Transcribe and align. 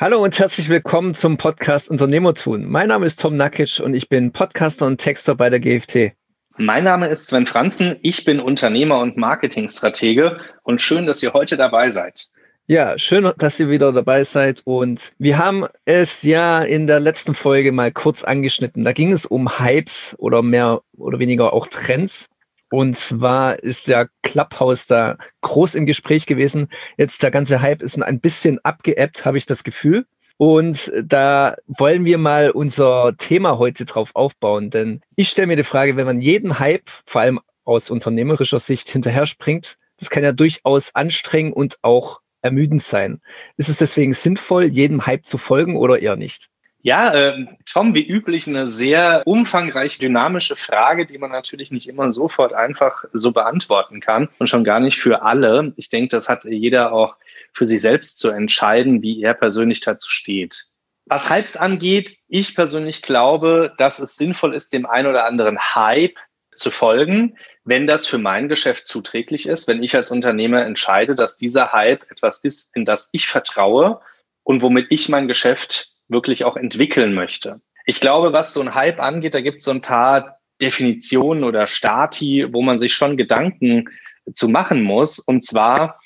Hallo 0.00 0.20
und 0.24 0.36
herzlich 0.36 0.68
willkommen 0.68 1.14
zum 1.14 1.36
Podcast 1.36 1.88
Unternehmertun. 1.88 2.68
Mein 2.68 2.88
Name 2.88 3.06
ist 3.06 3.20
Tom 3.20 3.36
Nakic 3.36 3.78
und 3.78 3.94
ich 3.94 4.08
bin 4.08 4.32
Podcaster 4.32 4.86
und 4.86 4.98
Texter 4.98 5.36
bei 5.36 5.50
der 5.50 5.60
GFT. 5.60 6.16
Mein 6.56 6.82
Name 6.82 7.06
ist 7.08 7.28
Sven 7.28 7.46
Franzen, 7.46 7.96
ich 8.02 8.24
bin 8.24 8.40
Unternehmer 8.40 8.98
und 8.98 9.16
Marketingstratege 9.16 10.40
und 10.64 10.82
schön, 10.82 11.06
dass 11.06 11.22
ihr 11.22 11.32
heute 11.32 11.56
dabei 11.56 11.90
seid. 11.90 12.26
Ja, 12.66 12.98
schön, 12.98 13.30
dass 13.38 13.60
ihr 13.60 13.70
wieder 13.70 13.92
dabei 13.92 14.24
seid. 14.24 14.62
Und 14.64 15.12
wir 15.18 15.38
haben 15.38 15.66
es 15.84 16.22
ja 16.22 16.62
in 16.62 16.88
der 16.88 16.98
letzten 16.98 17.34
Folge 17.34 17.70
mal 17.70 17.92
kurz 17.92 18.24
angeschnitten. 18.24 18.84
Da 18.84 18.92
ging 18.92 19.12
es 19.12 19.26
um 19.26 19.60
Hypes 19.60 20.16
oder 20.18 20.42
mehr 20.42 20.80
oder 20.96 21.20
weniger 21.20 21.52
auch 21.52 21.68
Trends. 21.68 22.30
Und 22.74 22.96
zwar 22.96 23.60
ist 23.60 23.86
der 23.86 24.08
Clubhouse 24.24 24.86
da 24.86 25.16
groß 25.42 25.76
im 25.76 25.86
Gespräch 25.86 26.26
gewesen. 26.26 26.66
Jetzt 26.96 27.22
der 27.22 27.30
ganze 27.30 27.60
Hype 27.60 27.82
ist 27.82 28.02
ein 28.02 28.18
bisschen 28.18 28.58
abgeebbt, 28.64 29.24
habe 29.24 29.38
ich 29.38 29.46
das 29.46 29.62
Gefühl. 29.62 30.06
Und 30.38 30.90
da 31.00 31.54
wollen 31.68 32.04
wir 32.04 32.18
mal 32.18 32.50
unser 32.50 33.14
Thema 33.16 33.58
heute 33.58 33.84
drauf 33.84 34.10
aufbauen. 34.14 34.70
Denn 34.70 35.00
ich 35.14 35.28
stelle 35.28 35.46
mir 35.46 35.54
die 35.54 35.62
Frage, 35.62 35.96
wenn 35.96 36.06
man 36.06 36.20
jeden 36.20 36.58
Hype, 36.58 36.90
vor 37.06 37.20
allem 37.20 37.38
aus 37.62 37.90
unternehmerischer 37.90 38.58
Sicht, 38.58 38.88
hinterher 38.88 39.26
springt, 39.26 39.78
das 40.00 40.10
kann 40.10 40.24
ja 40.24 40.32
durchaus 40.32 40.96
anstrengend 40.96 41.54
und 41.54 41.78
auch 41.82 42.22
ermüdend 42.42 42.82
sein. 42.82 43.20
Ist 43.56 43.68
es 43.68 43.78
deswegen 43.78 44.14
sinnvoll, 44.14 44.64
jedem 44.64 45.06
Hype 45.06 45.26
zu 45.26 45.38
folgen 45.38 45.76
oder 45.76 46.00
eher 46.00 46.16
nicht? 46.16 46.48
Ja, 46.84 47.14
äh, 47.14 47.46
Tom, 47.64 47.94
wie 47.94 48.06
üblich 48.06 48.46
eine 48.46 48.68
sehr 48.68 49.22
umfangreich 49.24 49.96
dynamische 49.96 50.54
Frage, 50.54 51.06
die 51.06 51.16
man 51.16 51.30
natürlich 51.30 51.70
nicht 51.70 51.88
immer 51.88 52.10
sofort 52.10 52.52
einfach 52.52 53.06
so 53.14 53.32
beantworten 53.32 54.00
kann 54.00 54.28
und 54.38 54.48
schon 54.48 54.64
gar 54.64 54.80
nicht 54.80 55.00
für 55.00 55.22
alle. 55.22 55.72
Ich 55.76 55.88
denke, 55.88 56.14
das 56.14 56.28
hat 56.28 56.44
jeder 56.44 56.92
auch 56.92 57.16
für 57.54 57.64
sich 57.64 57.80
selbst 57.80 58.18
zu 58.18 58.28
entscheiden, 58.28 59.00
wie 59.00 59.22
er 59.22 59.32
persönlich 59.32 59.80
dazu 59.80 60.10
steht. 60.10 60.66
Was 61.06 61.30
Hypes 61.30 61.56
angeht, 61.56 62.18
ich 62.28 62.54
persönlich 62.54 63.00
glaube, 63.00 63.72
dass 63.78 63.98
es 63.98 64.16
sinnvoll 64.16 64.54
ist, 64.54 64.74
dem 64.74 64.84
einen 64.84 65.08
oder 65.08 65.24
anderen 65.24 65.58
Hype 65.58 66.18
zu 66.52 66.70
folgen, 66.70 67.38
wenn 67.64 67.86
das 67.86 68.06
für 68.06 68.18
mein 68.18 68.50
Geschäft 68.50 68.86
zuträglich 68.86 69.48
ist, 69.48 69.68
wenn 69.68 69.82
ich 69.82 69.96
als 69.96 70.10
Unternehmer 70.10 70.66
entscheide, 70.66 71.14
dass 71.14 71.38
dieser 71.38 71.72
Hype 71.72 72.10
etwas 72.10 72.40
ist, 72.40 72.76
in 72.76 72.84
das 72.84 73.08
ich 73.12 73.26
vertraue 73.26 74.02
und 74.42 74.60
womit 74.60 74.88
ich 74.90 75.08
mein 75.08 75.28
Geschäft 75.28 75.93
wirklich 76.08 76.44
auch 76.44 76.56
entwickeln 76.56 77.14
möchte. 77.14 77.60
Ich 77.86 78.00
glaube, 78.00 78.32
was 78.32 78.54
so 78.54 78.60
ein 78.60 78.74
Hype 78.74 79.00
angeht, 79.00 79.34
da 79.34 79.40
gibt 79.40 79.58
es 79.58 79.64
so 79.64 79.70
ein 79.70 79.82
paar 79.82 80.38
Definitionen 80.60 81.44
oder 81.44 81.66
Stati, 81.66 82.46
wo 82.52 82.62
man 82.62 82.78
sich 82.78 82.94
schon 82.94 83.16
Gedanken 83.16 83.88
zu 84.32 84.48
machen 84.48 84.82
muss. 84.82 85.18
Und 85.18 85.44
zwar, 85.44 86.00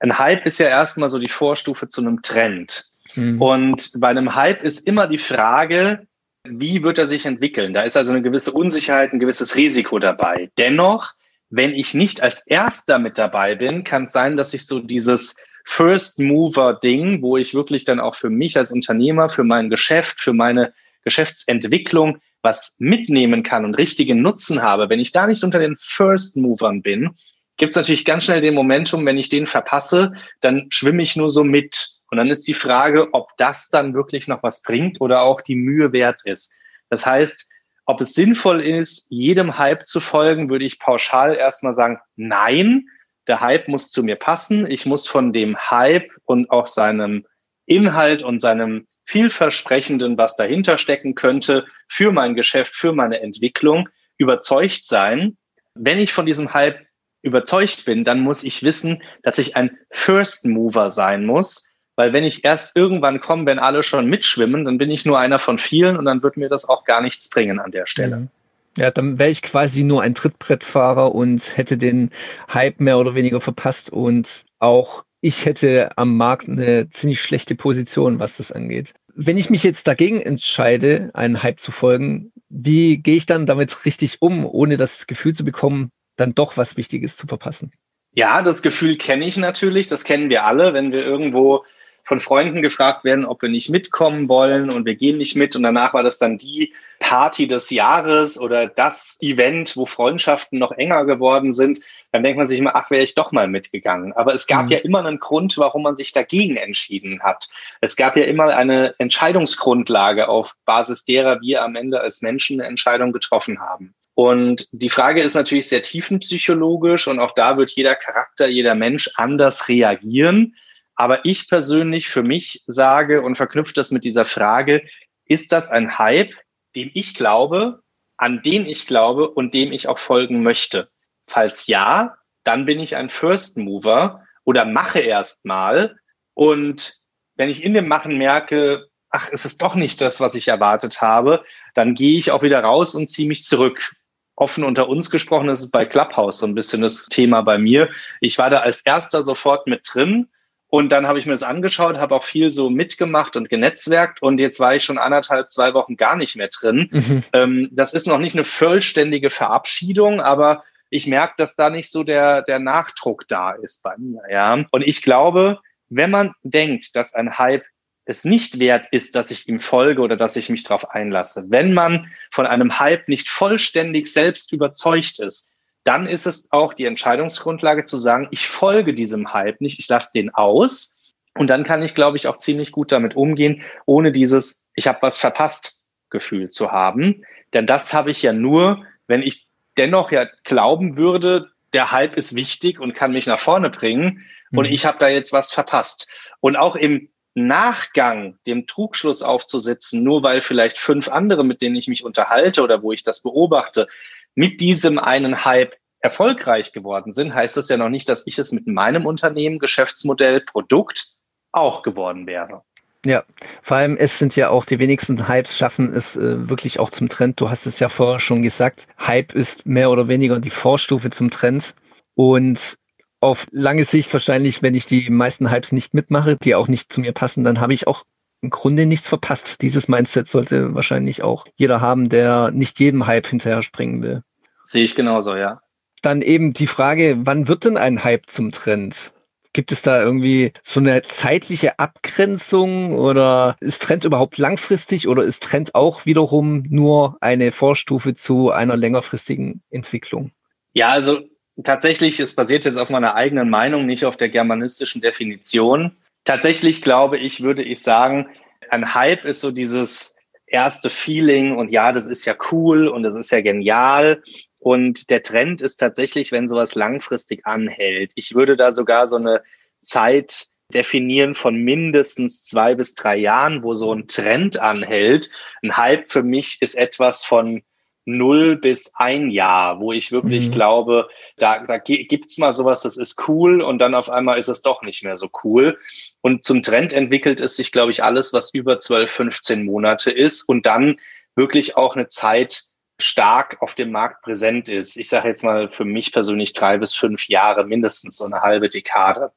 ein 0.00 0.18
Hype 0.18 0.44
ist 0.46 0.58
ja 0.58 0.66
erstmal 0.66 1.10
so 1.10 1.18
die 1.18 1.28
Vorstufe 1.28 1.88
zu 1.88 2.00
einem 2.00 2.22
Trend. 2.22 2.84
Mhm. 3.14 3.40
Und 3.40 3.90
bei 3.98 4.08
einem 4.08 4.34
Hype 4.34 4.62
ist 4.62 4.86
immer 4.86 5.06
die 5.06 5.18
Frage, 5.18 6.06
wie 6.46 6.82
wird 6.82 6.98
er 6.98 7.06
sich 7.06 7.24
entwickeln? 7.24 7.72
Da 7.72 7.82
ist 7.82 7.96
also 7.96 8.12
eine 8.12 8.22
gewisse 8.22 8.52
Unsicherheit, 8.52 9.12
ein 9.12 9.20
gewisses 9.20 9.56
Risiko 9.56 9.98
dabei. 9.98 10.50
Dennoch, 10.58 11.14
wenn 11.48 11.72
ich 11.72 11.94
nicht 11.94 12.22
als 12.22 12.46
Erster 12.46 12.98
mit 12.98 13.16
dabei 13.16 13.54
bin, 13.54 13.84
kann 13.84 14.04
es 14.04 14.12
sein, 14.12 14.36
dass 14.36 14.52
ich 14.52 14.66
so 14.66 14.80
dieses 14.80 15.36
First 15.64 16.20
Mover 16.20 16.74
Ding, 16.74 17.22
wo 17.22 17.36
ich 17.36 17.54
wirklich 17.54 17.84
dann 17.84 17.98
auch 17.98 18.14
für 18.14 18.30
mich 18.30 18.56
als 18.56 18.70
Unternehmer, 18.70 19.28
für 19.28 19.44
mein 19.44 19.70
Geschäft, 19.70 20.20
für 20.20 20.32
meine 20.32 20.72
Geschäftsentwicklung 21.02 22.18
was 22.42 22.76
mitnehmen 22.78 23.42
kann 23.42 23.64
und 23.64 23.74
richtigen 23.74 24.20
Nutzen 24.20 24.62
habe. 24.62 24.90
Wenn 24.90 25.00
ich 25.00 25.12
da 25.12 25.26
nicht 25.26 25.42
unter 25.42 25.58
den 25.58 25.76
First 25.80 26.36
Movern 26.36 26.82
bin, 26.82 27.16
gibt 27.56 27.70
es 27.70 27.76
natürlich 27.76 28.04
ganz 28.04 28.24
schnell 28.24 28.42
den 28.42 28.54
Momentum, 28.54 29.06
wenn 29.06 29.16
ich 29.16 29.30
den 29.30 29.46
verpasse, 29.46 30.12
dann 30.42 30.66
schwimme 30.68 31.02
ich 31.02 31.16
nur 31.16 31.30
so 31.30 31.42
mit. 31.42 31.88
Und 32.10 32.18
dann 32.18 32.28
ist 32.28 32.46
die 32.46 32.54
Frage, 32.54 33.12
ob 33.14 33.30
das 33.38 33.70
dann 33.70 33.94
wirklich 33.94 34.28
noch 34.28 34.42
was 34.42 34.62
bringt 34.62 35.00
oder 35.00 35.22
auch 35.22 35.40
die 35.40 35.56
Mühe 35.56 35.92
wert 35.92 36.20
ist. 36.24 36.52
Das 36.90 37.06
heißt, 37.06 37.50
ob 37.86 38.00
es 38.00 38.14
sinnvoll 38.14 38.62
ist, 38.62 39.06
jedem 39.10 39.58
Hype 39.58 39.86
zu 39.86 40.00
folgen, 40.00 40.48
würde 40.48 40.64
ich 40.64 40.78
pauschal 40.78 41.34
erstmal 41.34 41.74
sagen, 41.74 41.98
nein 42.16 42.86
der 43.26 43.40
Hype 43.40 43.68
muss 43.68 43.90
zu 43.90 44.02
mir 44.02 44.16
passen. 44.16 44.70
Ich 44.70 44.86
muss 44.86 45.06
von 45.06 45.32
dem 45.32 45.56
Hype 45.70 46.10
und 46.24 46.50
auch 46.50 46.66
seinem 46.66 47.26
Inhalt 47.66 48.22
und 48.22 48.40
seinem 48.40 48.86
vielversprechenden, 49.06 50.16
was 50.16 50.36
dahinter 50.36 50.78
stecken 50.78 51.14
könnte, 51.14 51.66
für 51.88 52.12
mein 52.12 52.34
Geschäft, 52.34 52.74
für 52.74 52.92
meine 52.92 53.20
Entwicklung 53.20 53.88
überzeugt 54.18 54.84
sein. 54.86 55.36
Wenn 55.74 55.98
ich 55.98 56.12
von 56.12 56.26
diesem 56.26 56.54
Hype 56.54 56.78
überzeugt 57.22 57.84
bin, 57.86 58.04
dann 58.04 58.20
muss 58.20 58.44
ich 58.44 58.62
wissen, 58.62 59.02
dass 59.22 59.38
ich 59.38 59.56
ein 59.56 59.78
First 59.90 60.46
Mover 60.46 60.90
sein 60.90 61.24
muss, 61.24 61.74
weil 61.96 62.12
wenn 62.12 62.24
ich 62.24 62.44
erst 62.44 62.76
irgendwann 62.76 63.20
komme, 63.20 63.46
wenn 63.46 63.58
alle 63.58 63.82
schon 63.82 64.06
mitschwimmen, 64.06 64.64
dann 64.64 64.78
bin 64.78 64.90
ich 64.90 65.06
nur 65.06 65.18
einer 65.18 65.38
von 65.38 65.58
vielen 65.58 65.96
und 65.96 66.04
dann 66.04 66.22
wird 66.22 66.36
mir 66.36 66.48
das 66.48 66.68
auch 66.68 66.84
gar 66.84 67.00
nichts 67.00 67.30
bringen 67.30 67.58
an 67.58 67.70
der 67.70 67.86
Stelle. 67.86 68.16
Mhm. 68.16 68.30
Ja, 68.76 68.90
dann 68.90 69.18
wäre 69.18 69.30
ich 69.30 69.42
quasi 69.42 69.84
nur 69.84 70.02
ein 70.02 70.14
Trittbrettfahrer 70.14 71.14
und 71.14 71.56
hätte 71.56 71.78
den 71.78 72.10
Hype 72.52 72.80
mehr 72.80 72.98
oder 72.98 73.14
weniger 73.14 73.40
verpasst 73.40 73.90
und 73.90 74.44
auch 74.58 75.04
ich 75.20 75.46
hätte 75.46 75.96
am 75.96 76.16
Markt 76.16 76.48
eine 76.48 76.90
ziemlich 76.90 77.22
schlechte 77.22 77.54
Position, 77.54 78.18
was 78.18 78.36
das 78.36 78.52
angeht. 78.52 78.92
Wenn 79.14 79.38
ich 79.38 79.48
mich 79.48 79.62
jetzt 79.62 79.86
dagegen 79.86 80.20
entscheide, 80.20 81.10
einen 81.14 81.42
Hype 81.42 81.60
zu 81.60 81.72
folgen, 81.72 82.32
wie 82.50 82.98
gehe 82.98 83.16
ich 83.16 83.26
dann 83.26 83.46
damit 83.46 83.74
richtig 83.86 84.20
um, 84.20 84.44
ohne 84.44 84.76
das 84.76 85.06
Gefühl 85.06 85.34
zu 85.34 85.44
bekommen, 85.44 85.90
dann 86.16 86.34
doch 86.34 86.56
was 86.56 86.76
Wichtiges 86.76 87.16
zu 87.16 87.26
verpassen? 87.26 87.72
Ja, 88.12 88.42
das 88.42 88.62
Gefühl 88.62 88.98
kenne 88.98 89.26
ich 89.26 89.36
natürlich, 89.36 89.88
das 89.88 90.04
kennen 90.04 90.30
wir 90.30 90.44
alle, 90.44 90.72
wenn 90.74 90.92
wir 90.92 91.04
irgendwo 91.04 91.64
von 92.04 92.20
Freunden 92.20 92.60
gefragt 92.60 93.02
werden, 93.04 93.24
ob 93.24 93.40
wir 93.40 93.48
nicht 93.48 93.70
mitkommen 93.70 94.28
wollen 94.28 94.70
und 94.70 94.84
wir 94.84 94.94
gehen 94.94 95.16
nicht 95.16 95.36
mit. 95.36 95.56
Und 95.56 95.62
danach 95.62 95.94
war 95.94 96.02
das 96.02 96.18
dann 96.18 96.36
die 96.36 96.74
Party 97.00 97.48
des 97.48 97.70
Jahres 97.70 98.38
oder 98.38 98.66
das 98.66 99.18
Event, 99.20 99.76
wo 99.76 99.86
Freundschaften 99.86 100.58
noch 100.58 100.72
enger 100.72 101.06
geworden 101.06 101.52
sind. 101.54 101.80
Dann 102.12 102.22
denkt 102.22 102.36
man 102.36 102.46
sich 102.46 102.58
immer, 102.58 102.76
ach, 102.76 102.90
wäre 102.90 103.02
ich 103.02 103.14
doch 103.14 103.32
mal 103.32 103.48
mitgegangen. 103.48 104.12
Aber 104.12 104.34
es 104.34 104.46
gab 104.46 104.66
mhm. 104.66 104.72
ja 104.72 104.78
immer 104.78 105.04
einen 105.04 105.18
Grund, 105.18 105.56
warum 105.56 105.82
man 105.82 105.96
sich 105.96 106.12
dagegen 106.12 106.56
entschieden 106.56 107.22
hat. 107.22 107.48
Es 107.80 107.96
gab 107.96 108.16
ja 108.16 108.24
immer 108.24 108.48
eine 108.54 108.94
Entscheidungsgrundlage, 108.98 110.28
auf 110.28 110.54
Basis 110.66 111.04
derer 111.04 111.40
wir 111.40 111.62
am 111.62 111.74
Ende 111.74 112.00
als 112.00 112.20
Menschen 112.20 112.60
eine 112.60 112.68
Entscheidung 112.68 113.12
getroffen 113.12 113.60
haben. 113.60 113.94
Und 114.14 114.68
die 114.70 114.90
Frage 114.90 115.22
ist 115.22 115.34
natürlich 115.34 115.68
sehr 115.68 115.82
tiefenpsychologisch 115.82 117.08
und 117.08 117.18
auch 117.18 117.32
da 117.32 117.56
wird 117.56 117.70
jeder 117.70 117.96
Charakter, 117.96 118.46
jeder 118.46 118.74
Mensch 118.74 119.10
anders 119.16 119.68
reagieren. 119.68 120.54
Aber 120.96 121.24
ich 121.24 121.48
persönlich 121.48 122.08
für 122.08 122.22
mich 122.22 122.62
sage 122.66 123.22
und 123.22 123.36
verknüpft 123.36 123.76
das 123.76 123.90
mit 123.90 124.04
dieser 124.04 124.24
Frage, 124.24 124.86
ist 125.26 125.52
das 125.52 125.70
ein 125.70 125.98
Hype, 125.98 126.34
dem 126.76 126.90
ich 126.94 127.14
glaube, 127.14 127.82
an 128.16 128.42
den 128.42 128.66
ich 128.66 128.86
glaube 128.86 129.28
und 129.28 129.54
dem 129.54 129.72
ich 129.72 129.88
auch 129.88 129.98
folgen 129.98 130.42
möchte? 130.42 130.88
Falls 131.26 131.66
ja, 131.66 132.16
dann 132.44 132.64
bin 132.64 132.78
ich 132.78 132.96
ein 132.96 133.10
First 133.10 133.56
Mover 133.56 134.22
oder 134.44 134.64
mache 134.64 135.00
erst 135.00 135.44
mal. 135.44 135.96
Und 136.34 136.94
wenn 137.36 137.48
ich 137.48 137.64
in 137.64 137.74
dem 137.74 137.88
Machen 137.88 138.18
merke, 138.18 138.86
ach, 139.10 139.30
es 139.32 139.44
ist 139.44 139.62
doch 139.62 139.74
nicht 139.74 140.00
das, 140.00 140.20
was 140.20 140.34
ich 140.34 140.48
erwartet 140.48 141.00
habe, 141.00 141.44
dann 141.74 141.94
gehe 141.94 142.18
ich 142.18 142.30
auch 142.30 142.42
wieder 142.42 142.60
raus 142.60 142.94
und 142.94 143.10
ziehe 143.10 143.28
mich 143.28 143.44
zurück. 143.44 143.94
Offen 144.36 144.64
unter 144.64 144.88
uns 144.88 145.10
gesprochen, 145.10 145.46
das 145.46 145.60
ist 145.60 145.70
bei 145.70 145.86
Clubhouse 145.86 146.40
so 146.40 146.46
ein 146.46 146.54
bisschen 146.54 146.82
das 146.82 147.06
Thema 147.06 147.42
bei 147.42 147.56
mir. 147.56 147.88
Ich 148.20 148.36
war 148.38 148.50
da 148.50 148.60
als 148.60 148.84
erster 148.84 149.22
sofort 149.22 149.66
mit 149.66 149.88
drin 149.92 150.28
und 150.74 150.90
dann 150.90 151.06
habe 151.06 151.20
ich 151.20 151.26
mir 151.26 151.30
das 151.30 151.44
angeschaut, 151.44 151.98
habe 151.98 152.16
auch 152.16 152.24
viel 152.24 152.50
so 152.50 152.68
mitgemacht 152.68 153.36
und 153.36 153.48
genetzwerkt 153.48 154.20
und 154.20 154.40
jetzt 154.40 154.58
war 154.58 154.74
ich 154.74 154.82
schon 154.82 154.98
anderthalb, 154.98 155.48
zwei 155.48 155.72
Wochen 155.72 155.96
gar 155.96 156.16
nicht 156.16 156.34
mehr 156.34 156.48
drin. 156.48 156.88
Mhm. 156.90 157.22
Ähm, 157.32 157.68
das 157.70 157.94
ist 157.94 158.08
noch 158.08 158.18
nicht 158.18 158.34
eine 158.34 158.42
vollständige 158.42 159.30
Verabschiedung, 159.30 160.20
aber 160.20 160.64
ich 160.90 161.06
merke, 161.06 161.34
dass 161.36 161.54
da 161.54 161.70
nicht 161.70 161.92
so 161.92 162.02
der, 162.02 162.42
der 162.42 162.58
Nachdruck 162.58 163.28
da 163.28 163.52
ist 163.52 163.84
bei 163.84 163.92
mir. 163.98 164.22
Ja? 164.28 164.64
Und 164.72 164.82
ich 164.82 165.02
glaube, 165.02 165.60
wenn 165.90 166.10
man 166.10 166.32
denkt, 166.42 166.96
dass 166.96 167.14
ein 167.14 167.38
Hype 167.38 167.62
es 168.04 168.24
nicht 168.24 168.58
wert 168.58 168.88
ist, 168.90 169.14
dass 169.14 169.30
ich 169.30 169.48
ihm 169.48 169.60
folge 169.60 170.02
oder 170.02 170.16
dass 170.16 170.34
ich 170.34 170.50
mich 170.50 170.64
darauf 170.64 170.90
einlasse, 170.90 171.46
wenn 171.50 171.72
man 171.72 172.10
von 172.32 172.46
einem 172.46 172.80
Hype 172.80 173.08
nicht 173.08 173.28
vollständig 173.28 174.12
selbst 174.12 174.52
überzeugt 174.52 175.20
ist, 175.20 175.52
dann 175.84 176.06
ist 176.06 176.26
es 176.26 176.50
auch 176.50 176.74
die 176.74 176.86
Entscheidungsgrundlage 176.86 177.84
zu 177.84 177.98
sagen, 177.98 178.28
ich 178.30 178.48
folge 178.48 178.94
diesem 178.94 179.32
Hype 179.32 179.60
nicht, 179.60 179.78
ich 179.78 179.88
lasse 179.88 180.10
den 180.14 180.34
aus. 180.34 181.02
Und 181.36 181.48
dann 181.48 181.64
kann 181.64 181.82
ich, 181.82 181.94
glaube 181.94 182.16
ich, 182.16 182.26
auch 182.26 182.38
ziemlich 182.38 182.72
gut 182.72 182.90
damit 182.90 183.16
umgehen, 183.16 183.62
ohne 183.86 184.12
dieses, 184.12 184.68
ich 184.74 184.86
habe 184.86 185.02
was 185.02 185.18
verpasst 185.18 185.84
Gefühl 186.10 186.48
zu 186.48 186.72
haben. 186.72 187.22
Denn 187.52 187.66
das 187.66 187.92
habe 187.92 188.10
ich 188.10 188.22
ja 188.22 188.32
nur, 188.32 188.84
wenn 189.06 189.22
ich 189.22 189.48
dennoch 189.76 190.10
ja 190.10 190.26
glauben 190.44 190.96
würde, 190.96 191.50
der 191.72 191.90
Hype 191.90 192.16
ist 192.16 192.34
wichtig 192.34 192.80
und 192.80 192.94
kann 192.94 193.12
mich 193.12 193.26
nach 193.26 193.40
vorne 193.40 193.68
bringen 193.68 194.24
mhm. 194.50 194.58
und 194.58 194.64
ich 194.64 194.86
habe 194.86 194.98
da 194.98 195.08
jetzt 195.08 195.32
was 195.32 195.52
verpasst. 195.52 196.08
Und 196.40 196.56
auch 196.56 196.76
im 196.76 197.10
Nachgang 197.34 198.38
dem 198.46 198.66
Trugschluss 198.66 199.22
aufzusetzen, 199.22 200.04
nur 200.04 200.22
weil 200.22 200.40
vielleicht 200.40 200.78
fünf 200.78 201.08
andere, 201.08 201.44
mit 201.44 201.62
denen 201.62 201.74
ich 201.74 201.88
mich 201.88 202.04
unterhalte 202.04 202.62
oder 202.62 202.82
wo 202.82 202.92
ich 202.92 203.02
das 203.02 203.22
beobachte, 203.22 203.88
mit 204.34 204.60
diesem 204.60 204.98
einen 204.98 205.44
Hype 205.44 205.74
erfolgreich 206.00 206.72
geworden 206.72 207.12
sind, 207.12 207.34
heißt 207.34 207.56
das 207.56 207.68
ja 207.68 207.76
noch 207.76 207.88
nicht, 207.88 208.08
dass 208.08 208.26
ich 208.26 208.38
es 208.38 208.52
mit 208.52 208.66
meinem 208.66 209.06
Unternehmen, 209.06 209.58
Geschäftsmodell, 209.58 210.40
Produkt 210.42 211.06
auch 211.52 211.82
geworden 211.82 212.26
wäre. 212.26 212.62
Ja, 213.06 213.24
vor 213.62 213.76
allem 213.76 213.96
es 213.96 214.18
sind 214.18 214.34
ja 214.34 214.48
auch 214.48 214.64
die 214.64 214.78
wenigsten 214.78 215.28
Hypes 215.28 215.58
schaffen 215.58 215.92
es 215.92 216.16
äh, 216.16 216.48
wirklich 216.48 216.78
auch 216.78 216.90
zum 216.90 217.08
Trend. 217.08 217.38
Du 217.40 217.50
hast 217.50 217.66
es 217.66 217.78
ja 217.78 217.88
vorher 217.88 218.20
schon 218.20 218.42
gesagt. 218.42 218.86
Hype 218.98 219.34
ist 219.34 219.66
mehr 219.66 219.90
oder 219.90 220.08
weniger 220.08 220.40
die 220.40 220.50
Vorstufe 220.50 221.10
zum 221.10 221.30
Trend. 221.30 221.74
Und 222.14 222.76
auf 223.20 223.46
lange 223.50 223.84
Sicht 223.84 224.12
wahrscheinlich, 224.12 224.62
wenn 224.62 224.74
ich 224.74 224.86
die 224.86 225.10
meisten 225.10 225.50
Hypes 225.50 225.72
nicht 225.72 225.92
mitmache, 225.92 226.36
die 226.36 226.54
auch 226.54 226.68
nicht 226.68 226.92
zu 226.92 227.00
mir 227.00 227.12
passen, 227.12 227.44
dann 227.44 227.60
habe 227.60 227.74
ich 227.74 227.86
auch 227.86 228.04
im 228.44 228.50
Grunde 228.50 228.84
nichts 228.84 229.08
verpasst. 229.08 229.62
Dieses 229.62 229.88
Mindset 229.88 230.28
sollte 230.28 230.74
wahrscheinlich 230.74 231.22
auch 231.22 231.46
jeder 231.56 231.80
haben, 231.80 232.10
der 232.10 232.50
nicht 232.52 232.78
jedem 232.78 233.06
Hype 233.06 233.26
hinterher 233.26 233.62
springen 233.62 234.02
will. 234.02 234.22
Sehe 234.64 234.84
ich 234.84 234.94
genauso, 234.94 235.34
ja. 235.34 235.60
Dann 236.02 236.20
eben 236.20 236.52
die 236.52 236.66
Frage, 236.66 237.16
wann 237.20 237.48
wird 237.48 237.64
denn 237.64 237.78
ein 237.78 238.04
Hype 238.04 238.28
zum 238.28 238.52
Trend? 238.52 239.12
Gibt 239.54 239.72
es 239.72 239.80
da 239.80 240.02
irgendwie 240.02 240.52
so 240.62 240.80
eine 240.80 241.02
zeitliche 241.02 241.78
Abgrenzung 241.78 242.92
oder 242.92 243.56
ist 243.60 243.82
Trend 243.82 244.04
überhaupt 244.04 244.36
langfristig 244.36 245.08
oder 245.08 245.22
ist 245.22 245.42
Trend 245.42 245.74
auch 245.74 246.04
wiederum 246.04 246.64
nur 246.68 247.16
eine 247.20 247.50
Vorstufe 247.50 248.14
zu 248.14 248.50
einer 248.50 248.76
längerfristigen 248.76 249.62
Entwicklung? 249.70 250.32
Ja, 250.74 250.88
also 250.88 251.20
tatsächlich, 251.62 252.20
es 252.20 252.34
basiert 252.34 252.66
jetzt 252.66 252.78
auf 252.78 252.90
meiner 252.90 253.14
eigenen 253.14 253.48
Meinung, 253.48 253.86
nicht 253.86 254.04
auf 254.04 254.18
der 254.18 254.28
germanistischen 254.28 255.00
Definition. 255.00 255.92
Tatsächlich 256.24 256.82
glaube 256.82 257.18
ich, 257.18 257.42
würde 257.42 257.62
ich 257.62 257.82
sagen, 257.82 258.28
ein 258.70 258.94
Hype 258.94 259.24
ist 259.24 259.40
so 259.40 259.50
dieses 259.50 260.18
erste 260.46 260.90
Feeling 260.90 261.56
und 261.56 261.70
ja, 261.70 261.92
das 261.92 262.06
ist 262.06 262.24
ja 262.24 262.34
cool 262.50 262.88
und 262.88 263.02
das 263.02 263.16
ist 263.16 263.30
ja 263.30 263.40
genial. 263.40 264.22
Und 264.58 265.10
der 265.10 265.22
Trend 265.22 265.60
ist 265.60 265.76
tatsächlich, 265.76 266.32
wenn 266.32 266.48
sowas 266.48 266.74
langfristig 266.74 267.46
anhält. 267.46 268.12
Ich 268.14 268.34
würde 268.34 268.56
da 268.56 268.72
sogar 268.72 269.06
so 269.06 269.16
eine 269.16 269.42
Zeit 269.82 270.46
definieren 270.72 271.34
von 271.34 271.56
mindestens 271.56 272.44
zwei 272.44 272.74
bis 272.74 272.94
drei 272.94 273.16
Jahren, 273.16 273.62
wo 273.62 273.74
so 273.74 273.92
ein 273.92 274.08
Trend 274.08 274.58
anhält. 274.58 275.30
Ein 275.62 275.76
Hype 275.76 276.10
für 276.10 276.22
mich 276.22 276.58
ist 276.60 276.76
etwas 276.76 277.24
von 277.24 277.62
null 278.04 278.56
bis 278.56 278.92
ein 278.94 279.30
Jahr, 279.30 279.80
wo 279.80 279.92
ich 279.92 280.12
wirklich 280.12 280.48
mhm. 280.48 280.52
glaube, 280.52 281.08
da, 281.36 281.64
da 281.64 281.78
gibt's 281.78 282.38
mal 282.38 282.52
sowas, 282.52 282.82
das 282.82 282.96
ist 282.96 283.28
cool 283.28 283.62
und 283.62 283.78
dann 283.78 283.94
auf 283.94 284.10
einmal 284.10 284.38
ist 284.38 284.48
es 284.48 284.62
doch 284.62 284.82
nicht 284.82 285.04
mehr 285.04 285.16
so 285.16 285.28
cool. 285.42 285.78
Und 286.20 286.44
zum 286.44 286.62
Trend 286.62 286.92
entwickelt 286.92 287.40
es 287.40 287.56
sich, 287.56 287.72
glaube 287.72 287.90
ich, 287.90 288.02
alles, 288.02 288.32
was 288.32 288.52
über 288.52 288.78
12, 288.78 289.10
15 289.10 289.64
Monate 289.64 290.10
ist 290.10 290.42
und 290.48 290.66
dann 290.66 290.98
wirklich 291.34 291.76
auch 291.76 291.96
eine 291.96 292.08
Zeit 292.08 292.62
stark 293.00 293.60
auf 293.60 293.74
dem 293.74 293.90
Markt 293.90 294.22
präsent 294.22 294.68
ist. 294.68 294.96
Ich 294.96 295.08
sage 295.08 295.28
jetzt 295.28 295.42
mal 295.42 295.70
für 295.70 295.84
mich 295.84 296.12
persönlich 296.12 296.52
drei 296.52 296.78
bis 296.78 296.94
fünf 296.94 297.28
Jahre, 297.28 297.64
mindestens 297.64 298.18
so 298.18 298.24
eine 298.24 298.40
halbe 298.40 298.68
Dekade. 298.68 299.32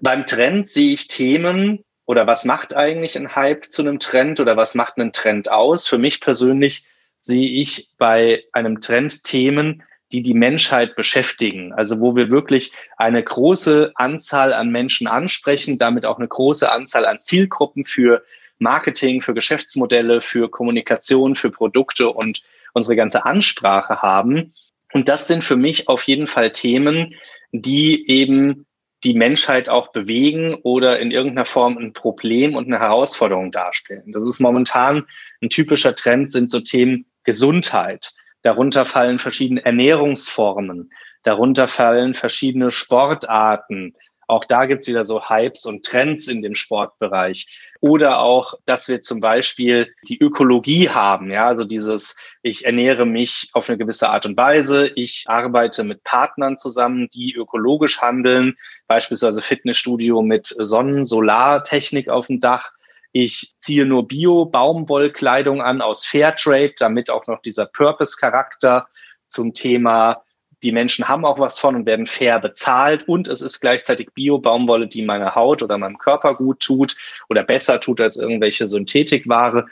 Beim 0.00 0.26
Trend 0.26 0.68
sehe 0.68 0.94
ich 0.94 1.08
Themen 1.08 1.84
oder 2.06 2.26
was 2.26 2.44
macht 2.44 2.74
eigentlich 2.74 3.16
ein 3.16 3.36
Hype 3.36 3.70
zu 3.70 3.82
einem 3.82 3.98
Trend 3.98 4.40
oder 4.40 4.56
was 4.56 4.74
macht 4.74 4.96
einen 4.96 5.12
Trend 5.12 5.50
aus? 5.50 5.86
Für 5.86 5.98
mich 5.98 6.20
persönlich 6.20 6.84
sehe 7.20 7.48
ich 7.48 7.90
bei 7.98 8.44
einem 8.52 8.80
Trend 8.80 9.24
Themen, 9.24 9.82
die 10.12 10.22
die 10.22 10.34
Menschheit 10.34 10.96
beschäftigen. 10.96 11.72
Also 11.72 12.00
wo 12.00 12.16
wir 12.16 12.30
wirklich 12.30 12.72
eine 12.96 13.22
große 13.22 13.92
Anzahl 13.94 14.52
an 14.52 14.70
Menschen 14.70 15.06
ansprechen, 15.06 15.78
damit 15.78 16.06
auch 16.06 16.18
eine 16.18 16.28
große 16.28 16.70
Anzahl 16.70 17.04
an 17.04 17.20
Zielgruppen 17.20 17.84
für 17.84 18.22
Marketing, 18.58 19.20
für 19.20 19.34
Geschäftsmodelle, 19.34 20.20
für 20.20 20.48
Kommunikation, 20.50 21.34
für 21.34 21.50
Produkte 21.50 22.10
und 22.10 22.42
unsere 22.72 22.96
ganze 22.96 23.24
Ansprache 23.24 24.02
haben. 24.02 24.54
Und 24.92 25.08
das 25.08 25.28
sind 25.28 25.44
für 25.44 25.56
mich 25.56 25.88
auf 25.88 26.04
jeden 26.04 26.26
Fall 26.26 26.52
Themen, 26.52 27.14
die 27.52 28.08
eben 28.08 28.66
die 29.04 29.14
Menschheit 29.14 29.68
auch 29.68 29.92
bewegen 29.92 30.54
oder 30.62 30.98
in 30.98 31.10
irgendeiner 31.10 31.44
Form 31.44 31.78
ein 31.78 31.92
Problem 31.92 32.56
und 32.56 32.66
eine 32.66 32.80
Herausforderung 32.80 33.52
darstellen. 33.52 34.10
Das 34.12 34.26
ist 34.26 34.40
momentan 34.40 35.06
ein 35.42 35.50
typischer 35.50 35.94
Trend, 35.94 36.30
sind 36.30 36.50
so 36.50 36.60
Themen 36.60 37.06
Gesundheit. 37.24 38.10
Darunter 38.42 38.84
fallen 38.84 39.18
verschiedene 39.18 39.64
Ernährungsformen. 39.64 40.90
Darunter 41.22 41.68
fallen 41.68 42.14
verschiedene 42.14 42.70
Sportarten. 42.70 43.94
Auch 44.28 44.44
da 44.44 44.66
gibt's 44.66 44.86
wieder 44.86 45.04
so 45.04 45.28
Hypes 45.28 45.64
und 45.64 45.84
Trends 45.84 46.28
in 46.28 46.42
dem 46.42 46.54
Sportbereich. 46.54 47.46
Oder 47.80 48.20
auch, 48.20 48.54
dass 48.66 48.86
wir 48.88 49.00
zum 49.00 49.20
Beispiel 49.20 49.94
die 50.06 50.18
Ökologie 50.20 50.90
haben. 50.90 51.30
Ja, 51.30 51.46
also 51.46 51.64
dieses, 51.64 52.16
ich 52.42 52.66
ernähre 52.66 53.06
mich 53.06 53.50
auf 53.54 53.68
eine 53.68 53.78
gewisse 53.78 54.10
Art 54.10 54.26
und 54.26 54.36
Weise. 54.36 54.90
Ich 54.96 55.24
arbeite 55.28 55.82
mit 55.82 56.04
Partnern 56.04 56.56
zusammen, 56.56 57.08
die 57.14 57.34
ökologisch 57.34 58.00
handeln. 58.02 58.56
Beispielsweise 58.86 59.40
Fitnessstudio 59.40 60.20
mit 60.22 60.46
Sonnen-, 60.46 61.04
Solartechnik 61.06 62.08
auf 62.08 62.26
dem 62.26 62.40
Dach. 62.40 62.72
Ich 63.12 63.54
ziehe 63.58 63.86
nur 63.86 64.06
Bio-Baumwollkleidung 64.06 65.62
an 65.62 65.80
aus 65.80 66.04
Fairtrade, 66.04 66.74
damit 66.78 67.10
auch 67.10 67.26
noch 67.26 67.40
dieser 67.42 67.66
Purpose-Charakter 67.66 68.88
zum 69.26 69.54
Thema 69.54 70.22
die 70.62 70.72
Menschen 70.72 71.08
haben 71.08 71.24
auch 71.24 71.38
was 71.38 71.58
von 71.58 71.76
und 71.76 71.86
werden 71.86 72.06
fair 72.06 72.40
bezahlt 72.40 73.06
und 73.06 73.28
es 73.28 73.42
ist 73.42 73.60
gleichzeitig 73.60 74.10
Bio-Baumwolle, 74.14 74.88
die 74.88 75.02
meiner 75.02 75.34
Haut 75.34 75.62
oder 75.62 75.78
meinem 75.78 75.98
Körper 75.98 76.34
gut 76.34 76.60
tut 76.60 76.96
oder 77.28 77.44
besser 77.44 77.80
tut 77.80 78.00
als 78.00 78.16
irgendwelche 78.16 78.66
Synthetikware. 78.66 79.66